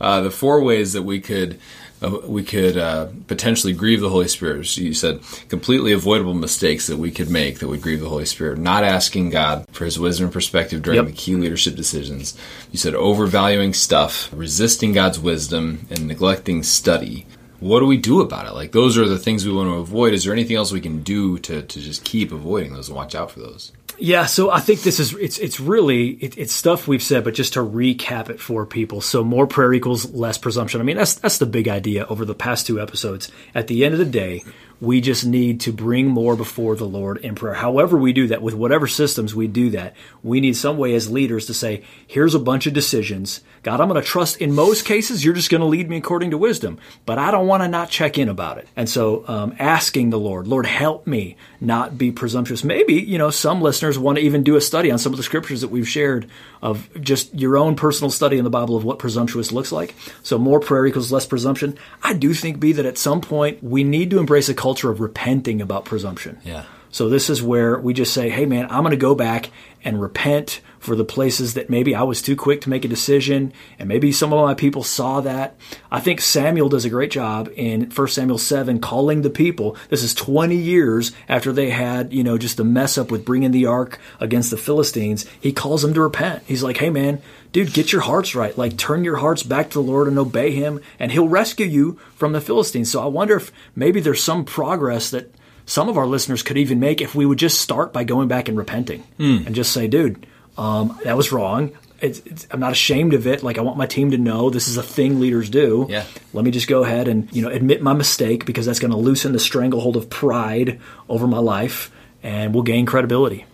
uh, 0.00 0.20
the 0.22 0.30
four 0.30 0.62
ways 0.62 0.92
that 0.94 1.02
we 1.02 1.20
could 1.20 1.58
uh, 2.02 2.18
we 2.26 2.42
could 2.42 2.76
uh, 2.78 3.08
potentially 3.26 3.72
grieve 3.72 4.00
the 4.00 4.08
Holy 4.08 4.28
Spirit. 4.28 4.66
So 4.66 4.80
you 4.80 4.94
said 4.94 5.20
completely 5.48 5.92
avoidable 5.92 6.34
mistakes 6.34 6.86
that 6.86 6.96
we 6.96 7.10
could 7.10 7.28
make 7.30 7.58
that 7.58 7.68
would 7.68 7.82
grieve 7.82 8.00
the 8.00 8.08
Holy 8.08 8.24
Spirit. 8.24 8.58
Not 8.58 8.82
asking 8.82 9.30
God 9.30 9.66
for 9.72 9.84
His 9.84 9.98
wisdom 9.98 10.24
and 10.26 10.32
perspective 10.32 10.82
during 10.82 10.96
Yep. 10.98 11.06
the 11.06 11.12
key 11.12 11.34
leadership 11.36 11.76
decisions. 11.76 12.36
You 12.70 12.78
said 12.78 12.94
overvaluing 12.94 13.74
stuff, 13.74 14.30
resisting 14.32 14.92
God's 14.92 15.20
wisdom, 15.20 15.86
and 15.90 16.08
neglecting 16.08 16.62
study. 16.62 17.26
What 17.62 17.78
do 17.78 17.86
we 17.86 17.96
do 17.96 18.20
about 18.20 18.46
it? 18.48 18.54
Like 18.54 18.72
those 18.72 18.98
are 18.98 19.06
the 19.06 19.20
things 19.20 19.46
we 19.46 19.52
want 19.52 19.68
to 19.68 19.74
avoid. 19.74 20.14
Is 20.14 20.24
there 20.24 20.32
anything 20.32 20.56
else 20.56 20.72
we 20.72 20.80
can 20.80 21.04
do 21.04 21.38
to, 21.38 21.62
to 21.62 21.80
just 21.80 22.02
keep 22.02 22.32
avoiding 22.32 22.72
those 22.72 22.88
and 22.88 22.96
watch 22.96 23.14
out 23.14 23.30
for 23.30 23.38
those? 23.38 23.70
Yeah, 23.98 24.26
so 24.26 24.50
I 24.50 24.58
think 24.58 24.80
this 24.80 24.98
is 24.98 25.14
it's 25.14 25.38
it's 25.38 25.60
really 25.60 26.08
it, 26.14 26.36
it's 26.36 26.52
stuff 26.52 26.88
we've 26.88 27.02
said, 27.02 27.22
but 27.22 27.34
just 27.34 27.52
to 27.52 27.60
recap 27.60 28.30
it 28.30 28.40
for 28.40 28.66
people. 28.66 29.00
So 29.00 29.22
more 29.22 29.46
prayer 29.46 29.72
equals 29.72 30.12
less 30.12 30.38
presumption. 30.38 30.80
I 30.80 30.84
mean, 30.84 30.96
that's 30.96 31.14
that's 31.14 31.38
the 31.38 31.46
big 31.46 31.68
idea 31.68 32.04
over 32.06 32.24
the 32.24 32.34
past 32.34 32.66
two 32.66 32.80
episodes. 32.80 33.30
At 33.54 33.68
the 33.68 33.84
end 33.84 33.94
of 33.94 34.00
the 34.00 34.06
day, 34.06 34.42
we 34.82 35.00
just 35.00 35.24
need 35.24 35.60
to 35.60 35.72
bring 35.72 36.08
more 36.08 36.34
before 36.34 36.74
the 36.74 36.84
Lord 36.84 37.18
in 37.18 37.36
prayer. 37.36 37.54
However, 37.54 37.96
we 37.96 38.12
do 38.12 38.26
that 38.26 38.42
with 38.42 38.52
whatever 38.52 38.88
systems 38.88 39.32
we 39.32 39.46
do 39.46 39.70
that, 39.70 39.94
we 40.24 40.40
need 40.40 40.56
some 40.56 40.76
way 40.76 40.92
as 40.96 41.08
leaders 41.08 41.46
to 41.46 41.54
say, 41.54 41.84
"Here's 42.04 42.34
a 42.34 42.40
bunch 42.40 42.66
of 42.66 42.72
decisions. 42.72 43.42
God, 43.62 43.80
I'm 43.80 43.88
going 43.88 44.02
to 44.02 44.06
trust. 44.06 44.38
In 44.38 44.52
most 44.52 44.84
cases, 44.84 45.24
you're 45.24 45.34
just 45.34 45.50
going 45.50 45.60
to 45.60 45.68
lead 45.68 45.88
me 45.88 45.98
according 45.98 46.32
to 46.32 46.38
wisdom, 46.38 46.78
but 47.06 47.16
I 47.16 47.30
don't 47.30 47.46
want 47.46 47.62
to 47.62 47.68
not 47.68 47.90
check 47.90 48.18
in 48.18 48.28
about 48.28 48.58
it." 48.58 48.66
And 48.74 48.88
so, 48.88 49.24
um, 49.28 49.54
asking 49.60 50.10
the 50.10 50.18
Lord, 50.18 50.48
Lord, 50.48 50.66
help 50.66 51.06
me 51.06 51.36
not 51.60 51.96
be 51.96 52.10
presumptuous. 52.10 52.64
Maybe 52.64 52.94
you 52.94 53.18
know 53.18 53.30
some 53.30 53.62
listeners 53.62 54.00
want 54.00 54.18
to 54.18 54.24
even 54.24 54.42
do 54.42 54.56
a 54.56 54.60
study 54.60 54.90
on 54.90 54.98
some 54.98 55.12
of 55.12 55.16
the 55.16 55.22
scriptures 55.22 55.60
that 55.60 55.70
we've 55.70 55.88
shared 55.88 56.26
of 56.60 56.88
just 57.00 57.32
your 57.38 57.56
own 57.56 57.76
personal 57.76 58.10
study 58.10 58.36
in 58.36 58.42
the 58.42 58.50
Bible 58.50 58.76
of 58.76 58.82
what 58.82 58.98
presumptuous 58.98 59.52
looks 59.52 59.70
like. 59.70 59.94
So 60.24 60.38
more 60.38 60.58
prayer 60.58 60.86
equals 60.86 61.12
less 61.12 61.26
presumption. 61.26 61.78
I 62.02 62.14
do 62.14 62.34
think, 62.34 62.58
B, 62.58 62.72
that 62.72 62.86
at 62.86 62.98
some 62.98 63.20
point 63.20 63.62
we 63.62 63.84
need 63.84 64.10
to 64.10 64.18
embrace 64.18 64.48
a 64.48 64.54
culture 64.54 64.71
of 64.92 65.00
repenting 65.00 65.60
about 65.60 65.84
presumption. 65.84 66.38
Yeah. 66.44 66.64
So 66.92 67.08
this 67.08 67.28
is 67.30 67.42
where 67.42 67.78
we 67.78 67.94
just 67.94 68.14
say, 68.14 68.28
hey 68.28 68.46
man, 68.46 68.66
I'm 68.66 68.82
going 68.82 68.90
to 68.90 68.96
go 68.96 69.14
back 69.14 69.50
and 69.82 70.00
repent 70.00 70.60
for 70.78 70.94
the 70.94 71.04
places 71.04 71.54
that 71.54 71.70
maybe 71.70 71.94
I 71.94 72.02
was 72.02 72.20
too 72.20 72.36
quick 72.36 72.60
to 72.62 72.68
make 72.68 72.84
a 72.84 72.88
decision 72.88 73.52
and 73.78 73.88
maybe 73.88 74.12
some 74.12 74.32
of 74.32 74.44
my 74.44 74.54
people 74.54 74.82
saw 74.82 75.20
that. 75.22 75.56
I 75.90 76.00
think 76.00 76.20
Samuel 76.20 76.68
does 76.68 76.84
a 76.84 76.90
great 76.90 77.10
job 77.10 77.48
in 77.56 77.90
1 77.90 78.08
Samuel 78.08 78.38
7 78.38 78.78
calling 78.80 79.22
the 79.22 79.30
people. 79.30 79.76
This 79.88 80.02
is 80.02 80.12
20 80.12 80.54
years 80.54 81.12
after 81.28 81.50
they 81.50 81.70
had, 81.70 82.12
you 82.12 82.22
know, 82.22 82.36
just 82.36 82.58
the 82.58 82.64
mess 82.64 82.98
up 82.98 83.10
with 83.10 83.24
bringing 83.24 83.52
the 83.52 83.66
ark 83.66 83.98
against 84.20 84.50
the 84.50 84.56
Philistines. 84.56 85.24
He 85.40 85.52
calls 85.52 85.82
them 85.82 85.94
to 85.94 86.00
repent. 86.00 86.42
He's 86.46 86.62
like, 86.62 86.76
hey 86.76 86.90
man, 86.90 87.22
dude, 87.52 87.72
get 87.72 87.92
your 87.92 88.02
hearts 88.02 88.34
right. 88.34 88.56
Like 88.58 88.76
turn 88.76 89.02
your 89.02 89.16
hearts 89.16 89.42
back 89.42 89.70
to 89.70 89.74
the 89.74 89.82
Lord 89.82 90.08
and 90.08 90.18
obey 90.18 90.50
him 90.50 90.80
and 90.98 91.10
he'll 91.10 91.28
rescue 91.28 91.66
you 91.66 91.98
from 92.16 92.32
the 92.32 92.40
Philistines. 92.40 92.90
So 92.90 93.02
I 93.02 93.06
wonder 93.06 93.36
if 93.36 93.50
maybe 93.74 94.00
there's 94.00 94.22
some 94.22 94.44
progress 94.44 95.10
that 95.10 95.32
some 95.66 95.88
of 95.88 95.96
our 95.96 96.06
listeners 96.06 96.42
could 96.42 96.56
even 96.58 96.80
make 96.80 97.00
if 97.00 97.14
we 97.14 97.26
would 97.26 97.38
just 97.38 97.60
start 97.60 97.92
by 97.92 98.04
going 98.04 98.28
back 98.28 98.48
and 98.48 98.58
repenting 98.58 99.04
and 99.46 99.54
just 99.54 99.72
say, 99.72 99.86
dude, 99.86 100.26
um, 100.58 100.98
that 101.04 101.16
was 101.16 101.32
wrong. 101.32 101.72
It's, 102.00 102.18
it's, 102.26 102.46
I'm 102.50 102.58
not 102.58 102.72
ashamed 102.72 103.14
of 103.14 103.26
it. 103.28 103.44
Like 103.44 103.58
I 103.58 103.60
want 103.60 103.78
my 103.78 103.86
team 103.86 104.10
to 104.10 104.18
know 104.18 104.50
this 104.50 104.66
is 104.66 104.76
a 104.76 104.82
thing 104.82 105.20
leaders 105.20 105.48
do. 105.48 105.86
Yeah. 105.88 106.04
Let 106.32 106.44
me 106.44 106.50
just 106.50 106.66
go 106.66 106.82
ahead 106.82 107.06
and 107.06 107.32
you 107.32 107.42
know 107.42 107.48
admit 107.48 107.80
my 107.80 107.92
mistake 107.92 108.44
because 108.44 108.66
that's 108.66 108.80
going 108.80 108.90
to 108.90 108.96
loosen 108.96 109.32
the 109.32 109.38
stranglehold 109.38 109.96
of 109.96 110.10
pride 110.10 110.80
over 111.08 111.28
my 111.28 111.38
life, 111.38 111.92
and 112.22 112.52
we'll 112.52 112.64
gain 112.64 112.86
credibility. 112.86 113.46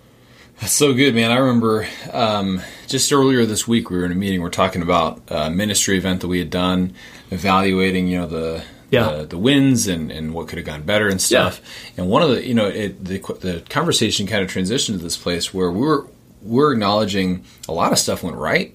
That's 0.60 0.72
so 0.72 0.92
good, 0.92 1.14
man. 1.14 1.30
I 1.30 1.36
remember 1.36 1.86
um, 2.12 2.62
just 2.88 3.12
earlier 3.12 3.46
this 3.46 3.68
week 3.68 3.90
we 3.90 3.98
were 3.98 4.04
in 4.04 4.12
a 4.12 4.16
meeting. 4.16 4.40
We're 4.40 4.50
talking 4.50 4.82
about 4.82 5.22
a 5.28 5.50
ministry 5.50 5.98
event 5.98 6.22
that 6.22 6.28
we 6.28 6.40
had 6.40 6.50
done, 6.50 6.94
evaluating, 7.30 8.08
you 8.08 8.18
know, 8.18 8.26
the 8.26 8.64
Yeah. 8.90 9.10
the, 9.18 9.26
the 9.26 9.38
wins 9.38 9.86
and, 9.86 10.10
and 10.10 10.32
what 10.34 10.48
could 10.48 10.58
have 10.58 10.66
gone 10.66 10.82
better 10.82 11.08
and 11.08 11.20
stuff. 11.20 11.60
And 11.96 12.08
one 12.08 12.22
of 12.22 12.30
the, 12.30 12.46
you 12.46 12.54
know, 12.54 12.66
it, 12.66 13.04
the 13.04 13.18
the 13.40 13.62
conversation 13.68 14.26
kind 14.26 14.42
of 14.42 14.50
transitioned 14.50 14.96
to 14.96 14.98
this 14.98 15.16
place 15.16 15.52
where 15.52 15.70
we 15.70 15.80
were 15.80 16.06
we're 16.42 16.72
acknowledging 16.72 17.44
a 17.68 17.72
lot 17.72 17.92
of 17.92 17.98
stuff 17.98 18.22
went 18.22 18.36
right. 18.36 18.74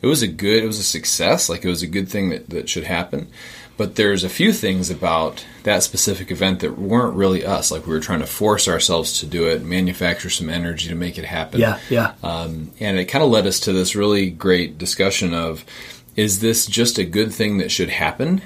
It 0.00 0.06
was 0.06 0.22
a 0.22 0.26
good, 0.26 0.64
it 0.64 0.66
was 0.66 0.78
a 0.80 0.82
success. 0.84 1.48
Like 1.48 1.64
it 1.64 1.68
was 1.68 1.82
a 1.82 1.86
good 1.86 2.08
thing 2.08 2.30
that 2.30 2.50
that 2.50 2.68
should 2.68 2.84
happen. 2.84 3.28
But 3.76 3.96
there's 3.96 4.22
a 4.22 4.28
few 4.28 4.52
things 4.52 4.90
about 4.90 5.44
that 5.62 5.82
specific 5.82 6.30
event 6.30 6.60
that 6.60 6.78
weren't 6.78 7.14
really 7.16 7.44
us. 7.44 7.70
Like 7.70 7.86
we 7.86 7.92
were 7.92 8.00
trying 8.00 8.20
to 8.20 8.26
force 8.26 8.68
ourselves 8.68 9.20
to 9.20 9.26
do 9.26 9.48
it, 9.48 9.62
manufacture 9.64 10.28
some 10.28 10.50
energy 10.50 10.88
to 10.88 10.94
make 10.94 11.18
it 11.18 11.24
happen. 11.24 11.60
Yeah, 11.60 11.78
yeah, 11.88 12.14
Um, 12.22 12.72
and 12.80 12.98
it 12.98 13.06
kind 13.06 13.24
of 13.24 13.30
led 13.30 13.46
us 13.46 13.60
to 13.60 13.72
this 13.72 13.94
really 13.96 14.28
great 14.30 14.76
discussion 14.76 15.32
of 15.34 15.64
is 16.16 16.40
this 16.40 16.66
just 16.66 16.98
a 16.98 17.04
good 17.04 17.32
thing 17.32 17.58
that 17.58 17.70
should 17.70 17.88
happen, 17.88 18.42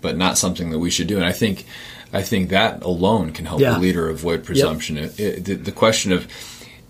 but 0.00 0.16
not 0.16 0.38
something 0.38 0.70
that 0.70 0.78
we 0.78 0.90
should 0.90 1.06
do? 1.06 1.16
And 1.16 1.24
I 1.26 1.32
think 1.32 1.66
I 2.12 2.22
think 2.22 2.50
that 2.50 2.82
alone 2.82 3.32
can 3.32 3.44
help 3.44 3.60
Yeah. 3.60 3.76
a 3.76 3.80
leader 3.80 4.08
avoid 4.08 4.44
presumption. 4.44 4.96
It, 4.96 5.20
it, 5.20 5.44
the, 5.44 5.54
the 5.54 5.72
question 5.72 6.12
of 6.12 6.26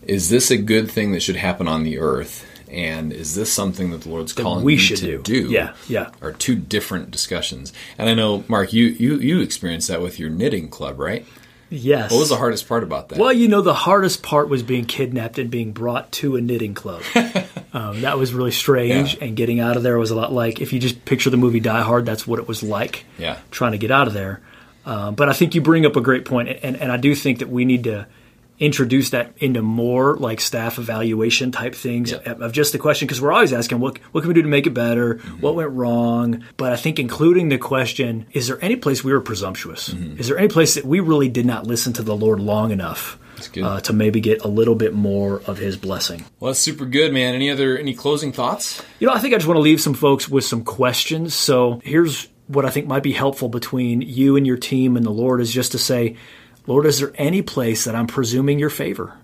is 0.02 0.30
this 0.30 0.50
a 0.50 0.56
good 0.56 0.90
thing 0.90 1.12
that 1.12 1.22
should 1.22 1.36
happen 1.36 1.68
on 1.68 1.82
the 1.82 1.98
earth, 1.98 2.46
and 2.70 3.12
is 3.12 3.34
this 3.34 3.52
something 3.52 3.90
that 3.90 4.02
the 4.02 4.08
Lord's 4.08 4.32
calling 4.32 4.64
we 4.64 4.76
should 4.76 4.98
to 4.98 5.18
do. 5.22 5.50
Yeah, 5.50 5.74
yeah. 5.88 6.10
Are 6.22 6.32
two 6.32 6.54
different 6.54 7.10
discussions. 7.10 7.72
And 7.98 8.08
I 8.08 8.14
know, 8.14 8.44
Mark, 8.48 8.72
you 8.72 8.86
you 8.86 9.16
you 9.18 9.40
experienced 9.40 9.88
that 9.88 10.00
with 10.00 10.18
your 10.18 10.30
knitting 10.30 10.68
club, 10.68 10.98
right? 10.98 11.26
yes. 11.70 12.10
What 12.10 12.20
was 12.20 12.30
the 12.30 12.36
hardest 12.36 12.66
part 12.66 12.82
about 12.82 13.10
that? 13.10 13.18
Well, 13.18 13.32
you 13.32 13.46
know, 13.48 13.60
the 13.60 13.74
hardest 13.74 14.22
part 14.22 14.48
was 14.48 14.62
being 14.62 14.86
kidnapped 14.86 15.38
and 15.38 15.50
being 15.50 15.72
brought 15.72 16.10
to 16.12 16.36
a 16.36 16.40
knitting 16.40 16.72
club. 16.74 17.02
um, 17.72 18.00
that 18.00 18.18
was 18.18 18.32
really 18.32 18.50
strange, 18.50 19.14
Yeah. 19.14 19.24
and 19.24 19.36
getting 19.36 19.60
out 19.60 19.76
of 19.76 19.82
there 19.82 19.98
was 19.98 20.10
a 20.10 20.14
lot 20.16 20.32
like 20.32 20.60
if 20.60 20.72
you 20.72 20.78
just 20.80 21.04
picture 21.04 21.30
the 21.30 21.36
movie 21.36 21.60
Die 21.60 21.82
Hard, 21.82 22.06
that's 22.06 22.26
what 22.26 22.38
it 22.38 22.48
was 22.48 22.62
like. 22.62 23.04
Yeah. 23.18 23.38
trying 23.50 23.72
to 23.72 23.78
get 23.78 23.90
out 23.90 24.06
of 24.06 24.14
there. 24.14 24.40
Um, 24.86 25.14
but 25.14 25.28
I 25.28 25.32
think 25.34 25.54
you 25.54 25.60
bring 25.60 25.84
up 25.84 25.96
a 25.96 26.00
great 26.00 26.24
point, 26.24 26.48
and, 26.62 26.74
and 26.76 26.90
I 26.90 26.96
do 26.96 27.14
think 27.14 27.40
that 27.40 27.50
we 27.50 27.64
need 27.66 27.84
to 27.84 28.06
introduce 28.60 29.10
that 29.10 29.32
into 29.38 29.62
more 29.62 30.16
like 30.16 30.40
staff 30.40 30.78
evaluation 30.80 31.52
type 31.52 31.74
things 31.76 32.10
Yeah. 32.10 32.32
of 32.40 32.50
just 32.52 32.72
the 32.72 32.78
question 32.78 33.06
because 33.06 33.20
we're 33.20 33.30
always 33.32 33.52
asking 33.52 33.78
what 33.78 33.98
what 34.10 34.22
can 34.22 34.28
we 34.28 34.34
do 34.34 34.42
to 34.42 34.48
make 34.48 34.66
it 34.66 34.74
better 34.74 35.14
Mm-hmm. 35.14 35.40
what 35.40 35.54
went 35.54 35.70
wrong 35.70 36.42
but 36.56 36.72
i 36.72 36.76
think 36.76 36.98
including 36.98 37.50
the 37.50 37.58
question 37.58 38.26
is 38.32 38.48
there 38.48 38.58
any 38.60 38.74
place 38.74 39.04
we 39.04 39.12
were 39.12 39.20
presumptuous 39.20 39.90
Mm-hmm. 39.90 40.18
is 40.18 40.26
there 40.26 40.36
any 40.36 40.48
place 40.48 40.74
that 40.74 40.84
we 40.84 40.98
really 40.98 41.28
did 41.28 41.46
not 41.46 41.68
listen 41.68 41.92
to 41.94 42.02
the 42.02 42.16
lord 42.16 42.40
long 42.40 42.72
enough. 42.72 43.16
Uh, 43.62 43.80
to 43.80 43.92
maybe 43.92 44.20
get 44.20 44.44
a 44.44 44.48
little 44.48 44.74
bit 44.74 44.94
more 44.94 45.42
of 45.46 45.58
his 45.58 45.76
blessing 45.76 46.24
Well, 46.40 46.50
that's 46.50 46.60
super 46.60 46.84
good, 46.84 47.12
man. 47.12 47.34
Any 47.34 47.50
other 47.50 47.76
any 47.78 47.94
closing 47.94 48.32
thoughts? 48.32 48.82
you 48.98 49.06
know, 49.06 49.12
I 49.12 49.18
think 49.18 49.34
I 49.34 49.36
just 49.38 49.46
want 49.46 49.56
to 49.58 49.62
leave 49.62 49.80
some 49.80 49.94
folks 49.94 50.28
with 50.28 50.44
some 50.44 50.64
questions. 50.64 51.34
So 51.34 51.80
here's 51.84 52.28
what 52.46 52.64
I 52.64 52.70
think 52.70 52.86
might 52.86 53.02
be 53.02 53.12
helpful 53.12 53.48
between 53.48 54.00
you 54.00 54.36
and 54.36 54.46
your 54.46 54.56
team 54.56 54.96
and 54.96 55.04
the 55.04 55.10
Lord 55.10 55.40
is 55.40 55.52
just 55.52 55.72
to 55.72 55.78
say, 55.78 56.16
Lord, 56.66 56.86
is 56.86 56.98
there 57.00 57.12
any 57.16 57.42
place 57.42 57.84
that 57.84 57.94
I'm 57.94 58.06
presuming 58.06 58.58
your 58.58 58.70
favor? 58.70 59.16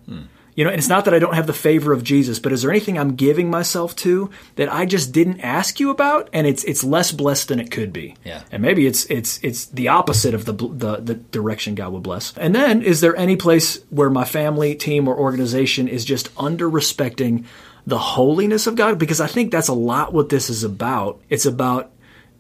You 0.55 0.65
know, 0.65 0.71
and 0.71 0.79
it's 0.79 0.89
not 0.89 1.05
that 1.07 1.15
I 1.15 1.19
don't 1.19 1.35
have 1.35 1.47
the 1.49 1.53
favor 1.53 1.93
of 1.93 2.05
Jesus, 2.05 2.39
but 2.39 2.53
is 2.53 2.63
there 2.63 2.71
anything 2.71 2.97
I'm 2.97 3.17
giving 3.17 3.51
myself 3.51 3.97
to 3.97 4.31
that 4.57 4.73
I 4.73 4.87
just 4.87 5.13
didn't 5.13 5.41
ask 5.41 5.81
you 5.81 5.91
about, 5.91 6.29
and 6.33 6.47
it's 6.47 6.63
it's 6.65 6.85
less 6.85 7.11
blessed 7.11 7.49
than 7.49 7.59
it 7.59 7.71
could 7.71 7.93
be? 7.93 8.17
Yeah. 8.25 8.43
and 8.53 8.63
maybe 8.63 8.87
it's 8.87 9.05
it's 9.07 9.41
it's 9.43 9.67
the 9.67 9.89
opposite 9.89 10.35
of 10.35 10.45
the 10.45 10.53
the, 10.53 10.97
the 11.01 11.15
direction 11.15 11.75
God 11.75 11.93
would 11.93 12.03
bless. 12.03 12.37
And 12.37 12.55
then, 12.55 12.83
is 12.83 13.01
there 13.01 13.17
any 13.17 13.37
place 13.37 13.81
where 13.91 14.11
my 14.11 14.25
family, 14.25 14.75
team, 14.75 15.09
or 15.09 15.17
organization 15.17 15.89
is 15.89 16.05
just 16.05 16.29
under 16.37 16.69
respecting 16.69 17.47
the 17.87 17.99
holiness 17.99 18.67
of 18.67 18.77
God? 18.77 18.99
Because 18.99 19.21
I 19.21 19.27
think 19.27 19.51
that's 19.51 19.69
a 19.69 19.75
lot 19.75 20.13
what 20.13 20.29
this 20.29 20.51
is 20.51 20.63
about. 20.63 21.21
It's 21.29 21.47
about 21.47 21.91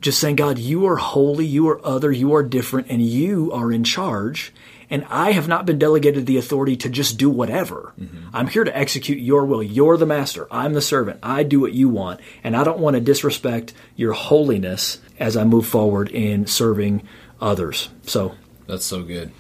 just 0.00 0.20
saying, 0.20 0.36
God, 0.36 0.58
you 0.58 0.86
are 0.86 0.96
holy, 0.96 1.46
you 1.46 1.68
are 1.68 1.84
other, 1.84 2.12
you 2.12 2.34
are 2.34 2.42
different, 2.42 2.88
and 2.90 3.02
you 3.02 3.50
are 3.52 3.72
in 3.72 3.84
charge. 3.84 4.52
And 4.90 5.04
I 5.08 5.32
have 5.32 5.48
not 5.48 5.66
been 5.66 5.78
delegated 5.78 6.26
the 6.26 6.36
authority 6.36 6.76
to 6.76 6.88
just 6.88 7.18
do 7.18 7.30
whatever. 7.30 7.94
Mm-hmm. 7.98 8.28
I'm 8.32 8.48
here 8.48 8.64
to 8.64 8.76
execute 8.76 9.18
your 9.18 9.44
will. 9.44 9.62
You're 9.62 9.96
the 9.96 10.06
master. 10.06 10.46
I'm 10.50 10.74
the 10.74 10.82
servant. 10.82 11.20
I 11.22 11.42
do 11.42 11.60
what 11.60 11.72
you 11.72 11.88
want. 11.88 12.20
And 12.42 12.56
I 12.56 12.64
don't 12.64 12.78
want 12.78 12.94
to 12.94 13.00
disrespect 13.00 13.72
your 13.96 14.12
holiness 14.12 15.00
as 15.18 15.36
I 15.36 15.44
move 15.44 15.66
forward 15.66 16.10
in 16.10 16.46
serving 16.46 17.06
others. 17.40 17.88
So 18.02 18.34
That's 18.66 18.84
so 18.84 19.02
good. 19.02 19.32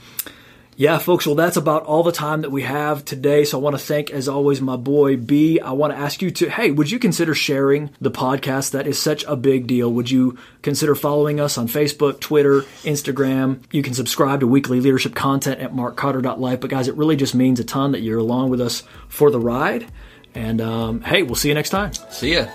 Yeah, 0.76 0.98
folks, 0.98 1.26
well, 1.26 1.36
that's 1.36 1.56
about 1.56 1.84
all 1.84 2.02
the 2.02 2.12
time 2.12 2.40
that 2.42 2.50
we 2.50 2.62
have 2.62 3.04
today. 3.04 3.44
So 3.44 3.58
I 3.58 3.62
want 3.62 3.78
to 3.78 3.82
thank, 3.82 4.10
as 4.10 4.28
always, 4.28 4.60
my 4.60 4.76
boy 4.76 5.16
B. 5.16 5.60
I 5.60 5.72
want 5.72 5.92
to 5.92 5.98
ask 5.98 6.20
you 6.20 6.30
to, 6.32 6.50
hey, 6.50 6.70
would 6.72 6.90
you 6.90 6.98
consider 6.98 7.34
sharing 7.34 7.90
the 8.00 8.10
podcast? 8.10 8.72
That 8.72 8.86
is 8.86 9.00
such 9.00 9.24
a 9.24 9.36
big 9.36 9.66
deal. 9.68 9.92
Would 9.92 10.10
you 10.10 10.36
consider 10.62 10.94
following 10.94 11.38
us 11.38 11.56
on 11.58 11.68
Facebook, 11.68 12.20
Twitter, 12.20 12.62
Instagram? 12.82 13.62
You 13.70 13.82
can 13.82 13.94
subscribe 13.94 14.40
to 14.40 14.48
weekly 14.48 14.80
leadership 14.80 15.14
content 15.14 15.60
at 15.60 15.72
markcarter.life. 15.72 16.60
But 16.60 16.70
guys, 16.70 16.88
it 16.88 16.96
really 16.96 17.16
just 17.16 17.34
means 17.34 17.60
a 17.60 17.64
ton 17.64 17.92
that 17.92 18.00
you're 18.00 18.18
along 18.18 18.50
with 18.50 18.60
us 18.60 18.82
for 19.08 19.30
the 19.30 19.40
ride. 19.40 19.86
And 20.34 20.60
um, 20.60 21.02
hey, 21.02 21.22
we'll 21.22 21.36
see 21.36 21.48
you 21.48 21.54
next 21.54 21.70
time. 21.70 21.92
See 22.10 22.34
ya. 22.34 22.46